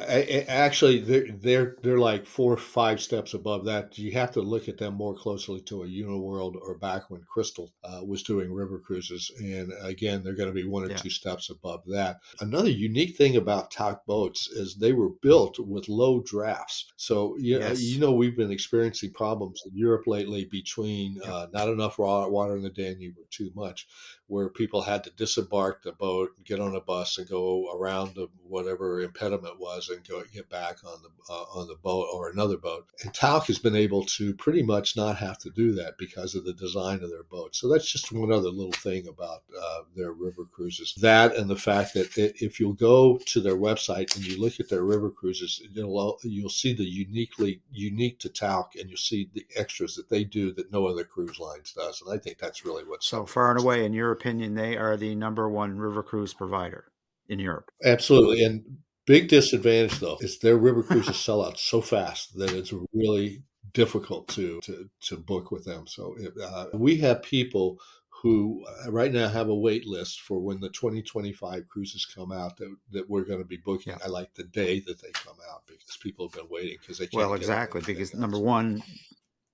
actually, 0.48 1.00
they're 1.00 1.28
they're 1.30 1.76
they're 1.84 1.98
like 1.98 2.26
four 2.26 2.54
or 2.54 2.58
five 2.58 3.02
steps 3.02 3.34
above 3.34 3.66
that. 3.66 3.98
You 3.98 4.12
have 4.14 4.32
to 4.32 4.42
look 4.42 4.70
at 4.70 4.78
them 4.78 4.94
more 4.94 5.14
closely 5.14 5.60
to 5.62 5.84
a 5.84 5.88
Uniworld 5.88 6.56
or 6.56 6.78
back 6.78 7.10
when 7.10 7.22
Crystal 7.24 7.72
uh, 7.84 8.02
was 8.04 8.24
doing 8.24 8.54
river 8.54 8.80
cruises, 8.80 9.32
and 9.40 9.72
again, 9.82 10.24
they're 10.24 10.36
going 10.36 10.50
to 10.50 10.56
be 10.56 10.68
one 10.68 10.84
or 10.84 10.90
yeah. 10.90 10.98
two 10.98 11.10
steps 11.10 11.50
above 11.50 11.84
that. 11.88 12.20
Another 12.40 12.70
unique 12.70 13.18
thing 13.18 13.36
about 13.36 13.72
Tauck 13.72 14.06
boats 14.08 14.48
is 14.48 14.76
they 14.76 14.94
were 14.94 15.10
built 15.22 15.60
with 15.60 15.90
low 15.90 16.22
drafts. 16.22 16.92
So 16.96 17.36
you 17.38 17.60
yes. 17.60 17.78
know, 17.78 17.86
you 17.86 18.00
know 18.00 18.12
we've 18.14 18.38
been 18.38 18.52
experiencing 18.52 19.12
problems 19.12 19.64
in 19.66 19.76
Europe 19.76 20.08
lately 20.08 20.46
between 20.46 21.20
yeah. 21.22 21.34
uh, 21.34 21.48
not 21.52 21.68
enough 21.68 22.00
raw 22.00 22.26
water 22.28 22.56
in 22.56 22.64
the 22.64 22.70
Danube 22.70 23.18
or 23.18 23.26
too 23.30 23.52
much 23.54 23.88
where 24.32 24.48
people 24.48 24.82
had 24.82 25.04
to 25.04 25.10
disembark 25.10 25.84
the 25.84 25.91
boat, 25.91 26.30
get 26.46 26.62
on 26.62 26.74
a 26.74 26.80
bus, 26.80 27.17
and 27.17 27.28
go 27.28 27.70
around 27.76 28.15
the 28.15 28.28
whatever 28.48 29.02
impediment 29.02 29.60
was, 29.60 29.89
and 29.89 30.08
go 30.08 30.24
get 30.32 30.50
back 30.50 30.78
on 30.86 31.02
the 31.04 31.10
uh, 31.30 31.44
on 31.54 31.67
the 31.67 31.76
boat 31.76 32.08
or 32.13 32.30
another 32.30 32.58
boat. 32.58 32.86
And 33.04 33.13
Tauck 33.13 33.48
has 33.48 33.60
been 33.60 33.76
able 33.76 34.06
to 34.06 34.34
pretty 34.36 34.63
much 34.63 34.96
not 34.96 35.17
have 35.17 35.38
to 35.39 35.50
do 35.50 35.74
that 35.74 35.98
because 35.98 36.34
of 36.34 36.46
the 36.46 36.54
design 36.54 37.04
of 37.04 37.10
their 37.10 37.24
boat. 37.24 37.58
So 37.58 37.67
that's 37.67 37.91
just 37.91 38.13
one 38.13 38.32
other 38.32 38.50
little 38.50 38.72
thing 38.72 39.06
about 39.06 39.44
uh, 39.62 39.82
their 39.98 40.13
river 40.13 40.46
cruises. 40.50 40.94
That 41.02 41.36
and 41.36 41.50
the 41.50 41.58
fact 41.58 41.94
that 41.96 42.12
if 42.15 42.58
you'll 42.58 42.74
go 42.74 43.20
to 43.26 43.41
their 43.41 43.58
website 43.58 44.15
and 44.15 44.26
you 44.26 44.39
look 44.39 44.62
at 44.62 44.70
their 44.70 44.84
river 44.84 45.10
cruises, 45.10 45.62
you'll 45.74 46.20
you'll 46.24 46.50
see 46.50 46.74
the 46.74 46.86
uniquely 46.86 47.62
unique 47.70 48.20
to 48.20 48.30
Tauck, 48.30 48.80
and 48.80 48.89
you'll 48.89 48.98
see 48.98 49.30
the 49.34 49.46
extras 49.58 49.96
that 49.96 50.10
they 50.10 50.24
do 50.24 50.54
that 50.54 50.72
no 50.72 50.88
other 50.88 51.04
cruise 51.04 51.38
lines 51.38 51.74
does. 51.74 52.02
And 52.02 52.13
I 52.13 52.17
think 52.17 52.38
that's 52.38 52.63
really 52.63 52.86
what's 52.86 53.08
So 53.08 53.26
far 53.26 53.52
and 53.52 53.60
away, 53.60 53.84
in 53.84 53.91
your 53.91 54.21
opinion, 54.22 54.56
they 54.56 54.78
are 54.78 54.96
the 54.96 55.16
number 55.16 55.50
one 55.50 55.78
river 55.78 56.04
cruise 56.04 56.34
provider 56.34 56.86
in 57.28 57.40
Europe. 57.40 57.72
Absolutely, 57.84 58.44
and 58.44 58.64
big 59.06 59.28
disadvantage 59.28 60.00
though 60.00 60.18
is 60.22 60.40
their 60.40 60.58
river 60.58 60.84
cruises 60.84 61.16
sell 61.20 61.44
out 61.44 61.60
so 61.60 61.82
fast 61.82 62.38
that 62.38 62.52
it's 62.52 62.74
really 62.94 63.44
difficult 63.74 64.28
to 64.28 64.60
to, 64.62 64.90
to 65.02 65.18
book 65.18 65.52
with 65.52 65.66
them. 65.66 65.88
So 65.88 66.16
if, 66.18 66.34
uh, 66.42 66.68
we 66.74 66.98
have 66.98 67.24
people 67.24 67.80
who 68.22 68.64
uh, 68.86 68.92
right 68.92 69.12
now 69.12 69.28
have 69.28 69.50
a 69.50 69.56
wait 69.56 69.88
list 69.88 70.22
for 70.22 70.40
when 70.40 70.60
the 70.60 70.70
2025 70.70 71.68
cruises 71.68 72.06
come 72.06 72.32
out 72.32 72.56
that, 72.58 72.76
that 72.92 73.10
we're 73.10 73.24
going 73.24 73.40
to 73.40 73.46
be 73.46 73.58
booking. 73.58 73.96
I 74.04 74.10
like 74.10 74.36
the 74.36 74.44
day 74.44 74.80
that 74.82 75.02
they 75.02 75.10
come 75.14 75.38
out 75.52 75.64
because 75.66 75.98
people 75.98 76.28
have 76.28 76.34
been 76.34 76.50
waiting 76.50 76.78
because 76.80 77.00
they 77.00 77.08
can't. 77.08 77.16
Well, 77.16 77.34
exactly 77.34 77.82
because 77.84 78.14
number 78.14 78.38
one, 78.38 78.84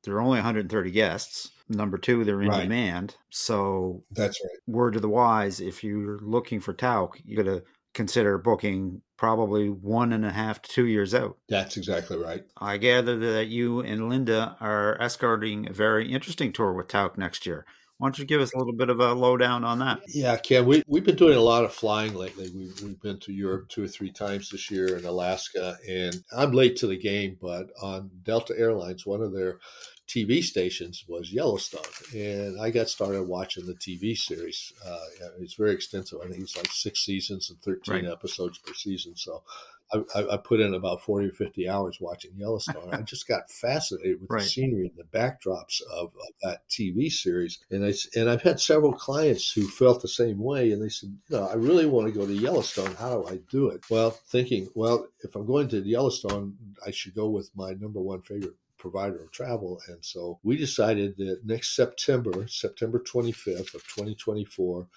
there 0.08 0.16
are 0.16 0.22
only 0.22 0.38
130 0.38 0.92
guests. 0.92 1.52
Number 1.68 1.98
two, 1.98 2.24
they're 2.24 2.42
in 2.42 2.48
right. 2.48 2.64
demand. 2.64 3.18
So 3.30 4.06
that's 4.12 4.40
right. 4.42 4.60
Word 4.74 4.94
to 4.94 5.02
the 5.02 5.10
wise: 5.10 5.60
if 5.60 5.84
you're 5.84 6.18
looking 6.20 6.62
for 6.62 6.74
Tauck, 6.74 7.22
you 7.26 7.36
got 7.36 7.44
to 7.44 7.64
consider 7.94 8.38
booking 8.38 9.02
probably 9.18 9.70
one 9.70 10.14
and 10.14 10.26
a 10.26 10.32
half 10.32 10.62
to 10.62 10.70
two 10.70 10.86
years 10.86 11.14
out. 11.14 11.38
That's 11.50 11.76
exactly 11.76 12.16
right. 12.16 12.46
I 12.58 12.78
gather 12.78 13.18
that 13.34 13.48
you 13.48 13.82
and 13.82 14.08
Linda 14.08 14.56
are 14.62 15.00
escorting 15.02 15.68
a 15.68 15.74
very 15.74 16.10
interesting 16.14 16.54
tour 16.54 16.72
with 16.72 16.88
Tauck 16.88 17.18
next 17.18 17.46
year. 17.46 17.66
Why 17.98 18.08
don't 18.08 18.20
you 18.20 18.26
give 18.26 18.42
us 18.42 18.54
a 18.54 18.58
little 18.60 18.76
bit 18.76 18.90
of 18.90 19.00
a 19.00 19.14
lowdown 19.14 19.64
on 19.64 19.80
that? 19.80 20.02
Yeah, 20.08 20.38
Ken, 20.38 20.68
we, 20.68 20.84
we've 20.88 21.04
been 21.04 21.16
doing 21.16 21.36
a 21.36 21.42
lot 21.42 21.66
of 21.66 21.74
flying 21.74 22.14
lately. 22.14 22.48
We've, 22.56 22.80
we've 22.82 23.02
been 23.02 23.20
to 23.22 23.34
Europe 23.34 23.70
two 23.70 23.84
or 23.84 23.88
three 23.88 24.12
times 24.12 24.52
this 24.52 24.70
year 24.70 24.98
in 24.98 25.06
Alaska, 25.06 25.78
and 25.90 26.24
I'm 26.32 26.52
late 26.52 26.76
to 26.78 26.88
the 26.88 26.98
game, 26.98 27.38
but 27.42 27.72
on 27.82 28.12
Delta 28.22 28.54
Airlines, 28.56 29.08
one 29.08 29.22
of 29.22 29.34
their 29.34 29.58
TV 30.08 30.42
stations 30.42 31.04
was 31.08 31.34
Yellowstone, 31.34 31.82
and 32.14 32.60
I 32.62 32.70
got 32.70 32.88
started 32.88 33.24
watching 33.24 33.66
the 33.66 33.74
TV 33.74 34.18
series. 34.18 34.72
Uh, 34.86 35.00
it's 35.40 35.56
very 35.56 35.74
extensive. 35.74 36.20
I 36.24 36.30
think 36.30 36.44
it's 36.44 36.56
like 36.56 36.72
six 36.72 37.04
seasons 37.04 37.50
and 37.50 37.62
thirteen 37.62 38.06
right. 38.06 38.14
episodes 38.14 38.58
per 38.58 38.74
season. 38.74 39.18
So 39.18 39.44
I, 39.94 40.34
I, 40.34 40.38
put 40.38 40.62
in 40.62 40.74
about 40.74 41.02
forty 41.02 41.28
or 41.28 41.32
fifty 41.32 41.68
hours 41.68 41.98
watching 42.00 42.32
Yellowstone. 42.38 42.94
I 42.94 43.02
just 43.02 43.28
got 43.28 43.52
fascinated 43.52 44.22
with 44.22 44.30
right. 44.30 44.44
the 44.44 44.48
scenery 44.48 44.88
and 44.88 44.98
the 44.98 45.18
backdrops 45.18 45.82
of, 45.92 46.08
of, 46.08 46.34
that 46.42 46.62
TV 46.70 47.12
series. 47.12 47.60
And 47.70 47.86
I 47.86 47.94
and 48.16 48.30
I've 48.30 48.42
had 48.42 48.62
several 48.62 48.94
clients 48.94 49.52
who 49.52 49.68
felt 49.68 50.02
the 50.02 50.08
same 50.08 50.40
way, 50.40 50.72
and 50.72 50.82
they 50.82 50.90
said, 50.90 51.18
"You 51.30 51.38
know, 51.38 51.48
I 51.48 51.56
really 51.56 51.86
want 51.86 52.08
to 52.08 52.18
go 52.18 52.26
to 52.26 52.34
Yellowstone. 52.34 52.96
How 52.96 53.22
do 53.22 53.28
I 53.28 53.40
do 53.50 53.68
it?" 53.70 53.84
Well, 53.90 54.12
thinking, 54.12 54.70
well, 54.74 55.08
if 55.22 55.36
I'm 55.36 55.46
going 55.46 55.68
to 55.70 55.82
Yellowstone, 55.82 56.56
I 56.86 56.92
should 56.92 57.14
go 57.14 57.28
with 57.28 57.50
my 57.56 57.74
number 57.74 58.00
one 58.00 58.22
favorite 58.22 58.56
provider 58.78 59.24
of 59.24 59.32
travel. 59.32 59.82
And 59.88 60.04
so 60.04 60.40
we 60.44 60.58
decided 60.58 61.18
that 61.18 61.42
next 61.46 61.76
September, 61.76 62.48
September 62.48 63.00
25th 63.00 63.74
of 63.74 63.84
2024, 63.88 64.88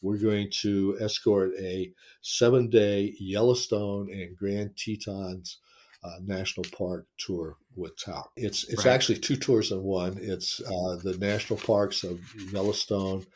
we're 0.00 0.16
going 0.16 0.50
to 0.60 0.96
escort 1.00 1.52
a 1.58 1.92
seven 2.20 2.68
day 2.70 3.14
Yellowstone 3.18 4.10
and 4.12 4.36
Grand 4.36 4.76
Tetons 4.76 5.58
uh, 6.04 6.18
National 6.24 6.64
Park 6.76 7.06
tour 7.18 7.56
with 7.74 7.96
Tauck. 7.96 8.28
It's 8.36 8.64
it's 8.68 8.84
right. 8.84 8.94
actually 8.94 9.18
two 9.18 9.36
tours 9.36 9.72
in 9.72 9.82
one. 9.82 10.18
It's 10.20 10.60
uh, 10.60 10.96
the 11.02 11.16
national 11.18 11.58
parks 11.58 12.04
of 12.04 12.20
Yellowstone 12.52 13.26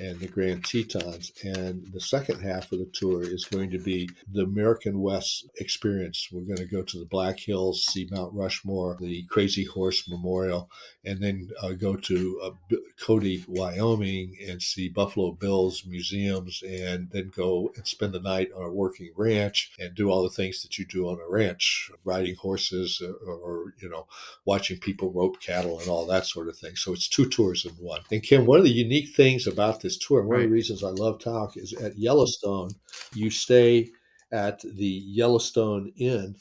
and 0.00 0.18
the 0.18 0.28
Grand 0.28 0.64
Tetons. 0.64 1.32
And 1.44 1.86
the 1.92 2.00
second 2.00 2.40
half 2.40 2.72
of 2.72 2.78
the 2.78 2.90
tour 2.92 3.22
is 3.22 3.44
going 3.44 3.70
to 3.70 3.78
be 3.78 4.08
the 4.32 4.42
American 4.42 5.00
West 5.00 5.48
experience. 5.58 6.28
We're 6.32 6.40
going 6.40 6.56
to 6.56 6.64
go 6.64 6.82
to 6.82 6.98
the 6.98 7.04
Black 7.04 7.38
Hills, 7.38 7.84
see 7.84 8.08
Mount 8.10 8.32
Rushmore, 8.32 8.96
the 8.98 9.24
Crazy 9.24 9.64
Horse 9.64 10.08
Memorial, 10.08 10.70
and 11.04 11.20
then 11.22 11.50
uh, 11.62 11.72
go 11.72 11.96
to 11.96 12.40
uh, 12.42 12.76
Cody, 13.00 13.44
Wyoming, 13.46 14.36
and 14.48 14.62
see 14.62 14.88
Buffalo 14.88 15.32
Bills 15.32 15.84
museums, 15.86 16.62
and 16.66 17.10
then 17.10 17.30
go 17.36 17.70
and 17.76 17.86
spend 17.86 18.14
the 18.14 18.20
night 18.20 18.50
on 18.56 18.64
a 18.64 18.72
working 18.72 19.10
ranch 19.16 19.72
and 19.78 19.94
do 19.94 20.10
all 20.10 20.22
the 20.22 20.30
things 20.30 20.62
that 20.62 20.78
you 20.78 20.86
do 20.86 21.08
on 21.08 21.18
a 21.20 21.30
ranch, 21.30 21.90
riding 22.04 22.36
horses 22.36 23.02
or, 23.02 23.34
or 23.34 23.74
you 23.80 23.88
know, 23.88 24.06
watching 24.46 24.78
people 24.78 25.12
rope 25.12 25.40
cattle 25.40 25.78
and 25.78 25.88
all 25.88 26.06
that 26.06 26.26
sort 26.26 26.48
of 26.48 26.56
thing. 26.56 26.76
So 26.76 26.92
it's 26.92 27.08
two 27.08 27.28
tours 27.28 27.64
in 27.64 27.72
one. 27.72 28.00
And 28.10 28.22
Ken, 28.22 28.46
one 28.46 28.58
of 28.58 28.64
the 28.64 28.70
unique 28.70 29.14
things 29.14 29.46
about 29.46 29.80
this 29.80 29.89
tour, 29.98 30.20
and 30.20 30.28
one 30.28 30.38
right. 30.38 30.44
of 30.44 30.50
the 30.50 30.54
reasons 30.54 30.84
I 30.84 30.90
love 30.90 31.18
Tauck 31.18 31.56
is 31.56 31.72
at 31.74 31.98
Yellowstone, 31.98 32.70
you 33.14 33.30
stay 33.30 33.88
at 34.32 34.60
the 34.60 34.86
Yellowstone 34.86 35.92
Inn 35.96 36.36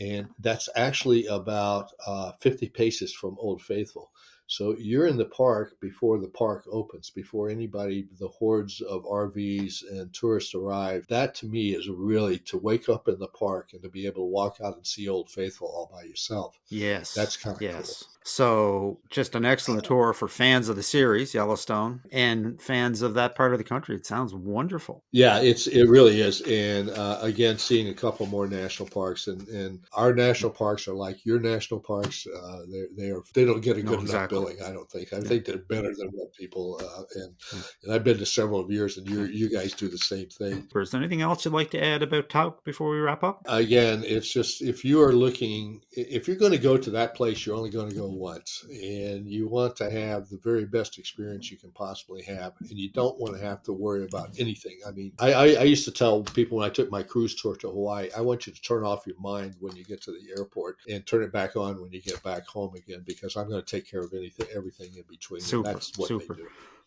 and 0.00 0.28
that's 0.40 0.68
actually 0.76 1.26
about 1.26 1.92
uh, 2.06 2.32
50 2.40 2.68
paces 2.70 3.14
from 3.14 3.36
Old 3.38 3.62
Faithful. 3.62 4.10
So 4.48 4.76
you're 4.78 5.08
in 5.08 5.16
the 5.16 5.24
park 5.24 5.74
before 5.80 6.20
the 6.20 6.28
park 6.28 6.66
opens, 6.70 7.10
before 7.10 7.48
anybody, 7.48 8.06
the 8.20 8.28
hordes 8.28 8.80
of 8.80 9.02
RVs 9.04 9.82
and 9.90 10.12
tourists 10.14 10.54
arrive. 10.54 11.04
That 11.08 11.34
to 11.36 11.46
me 11.46 11.74
is 11.74 11.88
really 11.88 12.38
to 12.40 12.58
wake 12.58 12.88
up 12.88 13.08
in 13.08 13.18
the 13.18 13.28
park 13.28 13.70
and 13.72 13.82
to 13.82 13.88
be 13.88 14.06
able 14.06 14.22
to 14.22 14.32
walk 14.32 14.58
out 14.62 14.76
and 14.76 14.86
see 14.86 15.08
Old 15.08 15.30
Faithful 15.30 15.66
all 15.66 15.90
by 15.92 16.04
yourself. 16.04 16.56
Yes. 16.68 17.12
That's 17.12 17.36
kind 17.36 17.56
of 17.56 17.62
yes. 17.62 18.04
cool. 18.04 18.15
So, 18.26 18.98
just 19.08 19.36
an 19.36 19.44
excellent 19.44 19.84
tour 19.84 20.12
for 20.12 20.26
fans 20.26 20.68
of 20.68 20.74
the 20.74 20.82
series, 20.82 21.32
Yellowstone, 21.32 22.00
and 22.10 22.60
fans 22.60 23.00
of 23.00 23.14
that 23.14 23.36
part 23.36 23.52
of 23.52 23.58
the 23.58 23.64
country. 23.64 23.94
It 23.94 24.04
sounds 24.04 24.34
wonderful. 24.34 25.04
Yeah, 25.12 25.38
it's 25.38 25.68
it 25.68 25.84
really 25.84 26.20
is. 26.20 26.40
And 26.40 26.90
uh, 26.90 27.20
again, 27.22 27.56
seeing 27.56 27.88
a 27.88 27.94
couple 27.94 28.26
more 28.26 28.48
national 28.48 28.88
parks, 28.88 29.28
and, 29.28 29.46
and 29.46 29.78
our 29.92 30.12
national 30.12 30.50
parks 30.50 30.88
are 30.88 30.94
like 30.94 31.24
your 31.24 31.38
national 31.38 31.78
parks. 31.78 32.26
Uh, 32.26 32.62
they 32.68 33.04
they 33.04 33.10
are 33.10 33.22
they 33.32 33.44
don't 33.44 33.60
get 33.60 33.76
a 33.76 33.82
good 33.82 33.98
no, 33.98 34.02
exactly. 34.02 34.38
enough 34.38 34.48
billing. 34.48 34.68
I 34.68 34.72
don't 34.72 34.90
think. 34.90 35.12
I 35.12 35.18
yeah. 35.18 35.22
think 35.22 35.44
they're 35.44 35.58
better 35.58 35.94
than 35.94 36.08
what 36.08 36.34
people. 36.34 36.80
Uh, 36.82 37.02
and 37.20 37.34
yeah. 37.52 37.60
Hmm. 37.60 37.66
and 37.84 37.94
I've 37.94 38.02
been 38.02 38.18
to 38.18 38.26
several 38.26 38.58
of 38.58 38.72
yours, 38.72 38.98
and 38.98 39.08
you 39.08 39.26
you 39.26 39.48
guys 39.48 39.72
do 39.72 39.86
the 39.86 39.98
same 39.98 40.30
thing. 40.30 40.66
Is 40.74 40.90
there 40.90 41.00
anything 41.00 41.22
else 41.22 41.44
you'd 41.44 41.54
like 41.54 41.70
to 41.70 41.84
add 41.84 42.02
about 42.02 42.28
Tauck 42.28 42.64
before 42.64 42.90
we 42.90 42.98
wrap 42.98 43.22
up? 43.22 43.42
Again, 43.46 44.02
it's 44.04 44.32
just 44.32 44.62
if 44.62 44.84
you 44.84 45.00
are 45.00 45.12
looking, 45.12 45.80
if 45.92 46.26
you're 46.26 46.36
going 46.36 46.50
to 46.50 46.58
go 46.58 46.76
to 46.76 46.90
that 46.90 47.14
place, 47.14 47.46
you're 47.46 47.54
only 47.54 47.70
going 47.70 47.88
to 47.88 47.94
go 47.94 48.15
once 48.16 48.64
and 48.70 49.26
you 49.26 49.46
want 49.48 49.76
to 49.76 49.90
have 49.90 50.28
the 50.28 50.38
very 50.38 50.64
best 50.64 50.98
experience 50.98 51.50
you 51.50 51.56
can 51.56 51.70
possibly 51.70 52.22
have 52.22 52.52
and 52.60 52.78
you 52.78 52.90
don't 52.90 53.18
want 53.18 53.34
to 53.34 53.42
have 53.42 53.62
to 53.62 53.72
worry 53.72 54.04
about 54.04 54.30
anything. 54.38 54.78
I 54.86 54.90
mean 54.90 55.12
I, 55.18 55.32
I, 55.32 55.44
I, 55.44 55.62
used 55.62 55.84
to 55.84 55.90
tell 55.90 56.22
people 56.22 56.58
when 56.58 56.66
i 56.66 56.72
took 56.72 56.90
my 56.90 57.02
cruise 57.02 57.34
tour 57.34 57.56
to 57.56 57.68
hawaii 57.68 58.10
i 58.16 58.20
want 58.20 58.46
you 58.46 58.52
to 58.52 58.62
turn 58.62 58.84
off 58.84 59.06
your 59.06 59.20
mind 59.20 59.54
when 59.60 59.76
you 59.76 59.84
get 59.84 60.00
to 60.02 60.12
the 60.12 60.30
airport 60.36 60.78
and 60.88 61.06
turn 61.06 61.22
it 61.22 61.32
back 61.32 61.56
on 61.56 61.80
when 61.80 61.92
you 61.92 62.00
get 62.00 62.22
back 62.22 62.46
home 62.46 62.74
again 62.74 63.02
because 63.06 63.36
i'm 63.36 63.48
going 63.48 63.62
to 63.62 63.66
take 63.66 63.88
care 63.88 64.00
of 64.00 64.12
anything 64.12 64.46
everything 64.54 64.94
in 64.96 65.04
between. 65.08 65.40
Super, 65.40 65.72
that's 65.72 65.96
what 65.96 66.08
super. 66.08 66.36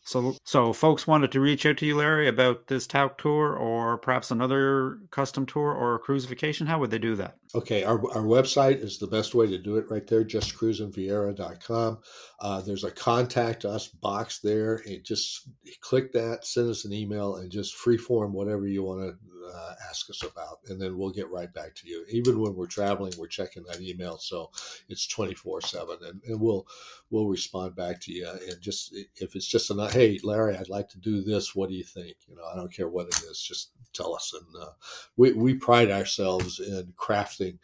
So, 0.04 0.36
so 0.44 0.74
folks 0.74 1.06
wanted 1.06 1.32
to 1.34 1.40
reach 1.40 1.66
out 1.66 1.78
to 1.78 1.86
you, 1.86 1.98
Larry, 1.98 2.28
about 2.28 2.68
this 2.68 2.88
Tauck 2.88 3.18
tour 3.18 3.54
or 3.54 3.98
perhaps 3.98 4.32
another 4.32 4.98
custom 5.12 5.46
tour 5.46 5.72
or 5.72 5.96
a 5.96 6.00
cruise 6.00 6.26
vacation. 6.26 6.68
How 6.68 6.80
would 6.80 6.92
they 6.92 6.98
do 6.98 7.16
that? 7.16 7.36
Okay, 7.54 7.84
our, 7.84 7.98
our 8.16 8.24
website 8.24 8.84
is 8.84 8.98
the 8.98 9.08
best 9.08 9.36
way 9.36 9.48
to 9.48 9.58
do 9.58 9.78
it 9.78 9.86
right 9.90 10.08
there, 10.08 10.24
justcruisingviera.com. 10.24 12.00
Uh, 12.40 12.62
there's 12.62 12.84
a 12.84 12.92
contact 12.92 13.66
us 13.66 13.88
box 13.88 14.40
there. 14.40 14.82
And 14.88 15.04
just 15.04 15.50
click 15.82 16.12
that, 16.14 16.46
send 16.46 16.70
us 16.70 16.86
an 16.86 16.94
email, 16.94 17.36
and 17.36 17.52
just 17.52 17.76
freeform 17.76 18.32
whatever 18.32 18.68
you 18.68 18.84
want 18.84 19.02
to 19.02 19.39
uh, 19.54 19.76
ask 19.90 20.10
us 20.10 20.24
about, 20.24 20.60
and 20.68 20.82
then 20.82 20.98
we'll 20.98 21.12
get 21.12 21.30
right 21.30 21.54
back 21.54 21.76
to 21.76 21.88
you. 21.88 22.06
Even 22.10 22.40
when 22.40 22.56
we're 22.56 22.68
traveling, 22.68 23.14
we're 23.18 23.28
checking 23.28 23.64
that 23.64 23.82
email, 23.82 24.18
so 24.18 24.52
it's 24.88 25.08
twenty 25.08 25.34
four 25.34 25.62
seven, 25.62 25.98
and 26.04 26.40
we'll 26.40 26.68
we'll 27.10 27.28
respond 27.28 27.76
back 27.76 28.00
to 28.02 28.12
you. 28.12 28.30
And 28.30 28.62
just 28.62 28.96
if 29.16 29.36
it's 29.36 29.48
just 29.48 29.70
a 29.72 29.90
hey, 29.92 30.20
Larry, 30.24 30.58
I'd 30.58 30.70
like 30.70 30.90
to 30.90 31.00
do 31.00 31.22
this. 31.22 31.56
What 31.56 31.70
do 31.70 31.76
you 31.76 31.84
think? 31.84 32.18
You 32.28 32.36
know, 32.36 32.46
I 32.52 32.56
don't 32.56 32.74
care 32.74 32.90
what 32.90 33.08
it 33.08 33.22
is, 33.30 33.42
just 33.42 33.72
tell 33.94 34.16
us. 34.16 34.34
And 34.34 34.64
uh, 34.64 34.72
we 35.18 35.34
we 35.34 35.54
pride 35.56 35.92
ourselves 35.92 36.60
in 36.60 36.94
crafting 36.98 37.60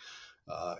uh, 0.47 0.75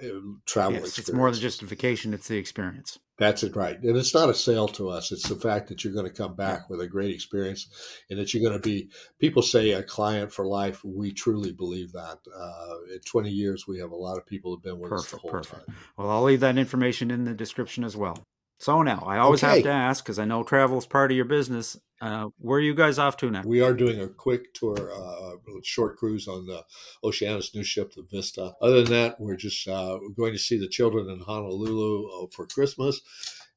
travel 0.45 0.73
yes, 0.73 0.99
It's 0.99 1.11
more 1.11 1.31
than 1.31 1.39
justification; 1.39 2.13
it's 2.13 2.27
the 2.27 2.37
experience. 2.37 2.99
That's 3.17 3.43
it, 3.43 3.55
right. 3.55 3.79
And 3.81 3.95
it's 3.95 4.13
not 4.13 4.29
a 4.29 4.33
sale 4.33 4.67
to 4.69 4.89
us. 4.89 5.11
It's 5.11 5.29
the 5.29 5.37
fact 5.37 5.69
that 5.69 5.83
you're 5.83 5.93
going 5.93 6.05
to 6.05 6.11
come 6.11 6.35
back 6.35 6.69
with 6.69 6.81
a 6.81 6.87
great 6.87 7.11
experience 7.11 7.67
and 8.09 8.19
that 8.19 8.33
you're 8.33 8.43
going 8.43 8.61
to 8.61 8.67
be, 8.67 8.89
people 9.19 9.41
say 9.41 9.71
a 9.71 9.83
client 9.83 10.33
for 10.33 10.45
life. 10.45 10.83
We 10.83 11.13
truly 11.13 11.53
believe 11.53 11.93
that. 11.93 12.17
Uh, 12.37 12.93
in 12.93 12.99
20 12.99 13.29
years, 13.29 13.67
we 13.67 13.79
have 13.79 13.91
a 13.91 13.95
lot 13.95 14.17
of 14.17 14.25
people 14.25 14.51
who've 14.51 14.63
been 14.63 14.79
with 14.79 14.89
perfect, 14.89 15.05
us 15.05 15.11
the 15.11 15.17
whole 15.19 15.31
perfect. 15.31 15.65
time. 15.65 15.75
Well, 15.97 16.09
I'll 16.09 16.23
leave 16.23 16.41
that 16.41 16.57
information 16.57 17.09
in 17.09 17.23
the 17.23 17.33
description 17.33 17.85
as 17.85 17.95
well. 17.95 18.17
So 18.57 18.81
now, 18.83 19.03
I 19.05 19.17
always 19.17 19.43
okay. 19.43 19.55
have 19.55 19.63
to 19.63 19.71
ask 19.71 20.03
because 20.03 20.17
I 20.17 20.25
know 20.25 20.43
travel 20.43 20.77
is 20.77 20.85
part 20.85 21.11
of 21.11 21.17
your 21.17 21.25
business. 21.25 21.77
Uh, 22.01 22.29
where 22.37 22.57
are 22.57 22.61
you 22.61 22.75
guys 22.75 22.99
off 22.99 23.17
to 23.17 23.31
now? 23.31 23.41
We 23.45 23.61
are 23.61 23.73
doing 23.73 24.01
a 24.01 24.07
quick 24.07 24.53
tour, 24.53 24.91
uh, 24.93 25.31
short 25.63 25.97
cruise 25.97 26.27
on 26.27 26.45
the 26.45 26.63
Oceania's 27.03 27.53
new 27.55 27.63
ship, 27.63 27.93
the 27.93 28.03
Vista. 28.03 28.53
Other 28.61 28.83
than 28.83 28.91
that, 28.91 29.19
we're 29.19 29.35
just 29.35 29.67
uh, 29.67 29.97
we're 30.01 30.09
going 30.09 30.33
to 30.33 30.39
see 30.39 30.57
the 30.57 30.67
children 30.67 31.09
in 31.09 31.19
Honolulu 31.19 32.07
uh, 32.07 32.27
for 32.31 32.47
Christmas 32.47 33.01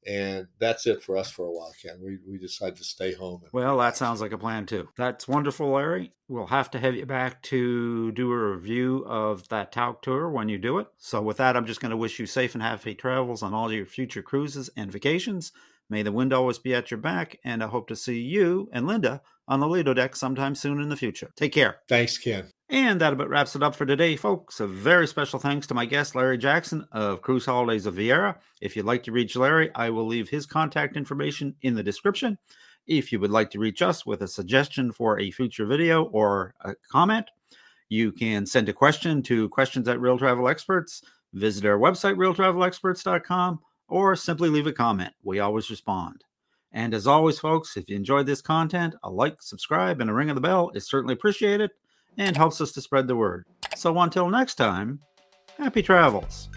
and 0.05 0.47
that's 0.59 0.87
it 0.87 1.03
for 1.03 1.17
us 1.17 1.29
for 1.29 1.45
a 1.45 1.51
while, 1.51 1.73
Ken. 1.81 1.99
We, 2.03 2.17
we 2.27 2.37
decided 2.37 2.77
to 2.77 2.83
stay 2.83 3.13
home. 3.13 3.41
well, 3.51 3.77
that 3.77 3.97
sounds 3.97 4.21
like 4.21 4.31
a 4.31 4.37
plan 4.37 4.65
too. 4.65 4.89
That's 4.97 5.27
wonderful, 5.27 5.71
Larry. 5.71 6.13
We'll 6.27 6.47
have 6.47 6.71
to 6.71 6.79
have 6.79 6.95
you 6.95 7.05
back 7.05 7.41
to 7.43 8.11
do 8.11 8.31
a 8.31 8.51
review 8.55 9.03
of 9.07 9.47
that 9.49 9.73
Tauck 9.73 10.01
tour 10.01 10.29
when 10.29 10.49
you 10.49 10.57
do 10.57 10.79
it. 10.79 10.87
So, 10.97 11.21
with 11.21 11.37
that, 11.37 11.57
I'm 11.57 11.65
just 11.65 11.81
going 11.81 11.91
to 11.91 11.97
wish 11.97 12.19
you 12.19 12.25
safe 12.25 12.53
and 12.53 12.63
happy 12.63 12.95
travels 12.95 13.43
on 13.43 13.53
all 13.53 13.71
your 13.71 13.85
future 13.85 14.21
cruises 14.21 14.69
and 14.77 14.91
vacations. 14.91 15.51
May 15.89 16.03
the 16.03 16.11
wind 16.11 16.33
always 16.33 16.59
be 16.59 16.75
at 16.75 16.91
your 16.91 16.99
back, 16.99 17.39
and 17.43 17.63
I 17.63 17.67
hope 17.67 17.87
to 17.87 17.95
see 17.95 18.19
you 18.19 18.69
and 18.71 18.85
Linda 18.85 19.21
on 19.47 19.59
the 19.59 19.67
Lido 19.67 19.95
deck 19.95 20.15
sometime 20.15 20.53
soon 20.53 20.79
in 20.79 20.89
the 20.89 20.95
future. 20.95 21.31
Take 21.35 21.51
care. 21.51 21.79
Thanks, 21.89 22.17
Ken. 22.19 22.51
And 22.71 23.01
that 23.01 23.13
about 23.13 23.29
wraps 23.29 23.55
it 23.55 23.63
up 23.63 23.73
for 23.73 23.87
today, 23.87 24.15
folks. 24.15 24.59
A 24.59 24.67
very 24.67 25.07
special 25.07 25.39
thanks 25.39 25.65
to 25.67 25.73
my 25.73 25.85
guest, 25.85 26.13
Larry 26.13 26.37
Jackson 26.37 26.87
of 26.91 27.23
Cruise 27.23 27.47
Holidays 27.47 27.87
of 27.87 27.95
Viera. 27.95 28.35
If 28.61 28.75
you'd 28.75 28.85
like 28.85 29.01
to 29.03 29.11
reach 29.11 29.35
Larry, 29.35 29.71
I 29.73 29.89
will 29.89 30.05
leave 30.05 30.29
his 30.29 30.45
contact 30.45 30.95
information 30.95 31.55
in 31.63 31.73
the 31.73 31.81
description. 31.81 32.37
If 32.85 33.11
you 33.11 33.19
would 33.19 33.31
like 33.31 33.49
to 33.51 33.59
reach 33.59 33.81
us 33.81 34.05
with 34.05 34.21
a 34.21 34.27
suggestion 34.27 34.91
for 34.91 35.19
a 35.19 35.31
future 35.31 35.65
video 35.65 36.03
or 36.05 36.53
a 36.61 36.75
comment, 36.91 37.31
you 37.89 38.11
can 38.11 38.45
send 38.45 38.69
a 38.69 38.73
question 38.73 39.23
to 39.23 39.49
questions 39.49 39.87
at 39.87 39.99
Real 39.99 40.19
Travel 40.19 40.47
Experts, 40.47 41.01
visit 41.33 41.65
our 41.65 41.79
website, 41.79 42.17
realtravelexperts.com, 42.17 43.59
or 43.87 44.15
simply 44.15 44.49
leave 44.49 44.67
a 44.67 44.71
comment. 44.71 45.13
We 45.23 45.39
always 45.39 45.71
respond. 45.71 46.23
And 46.71 46.93
as 46.93 47.07
always, 47.07 47.39
folks, 47.39 47.77
if 47.77 47.89
you 47.89 47.95
enjoyed 47.95 48.27
this 48.27 48.41
content, 48.41 48.93
a 49.01 49.09
like, 49.09 49.41
subscribe, 49.41 50.01
and 50.01 50.09
a 50.11 50.13
ring 50.13 50.29
of 50.29 50.35
the 50.35 50.41
bell 50.41 50.69
is 50.75 50.87
certainly 50.87 51.15
appreciated 51.15 51.71
and 52.19 52.37
helps 52.37 52.61
us 52.61 52.71
to 52.73 52.81
spread 52.81 53.07
the 53.07 53.15
word. 53.15 53.45
So 53.75 53.97
until 53.97 54.29
next 54.29 54.55
time, 54.55 54.99
happy 55.57 55.81
travels. 55.81 56.49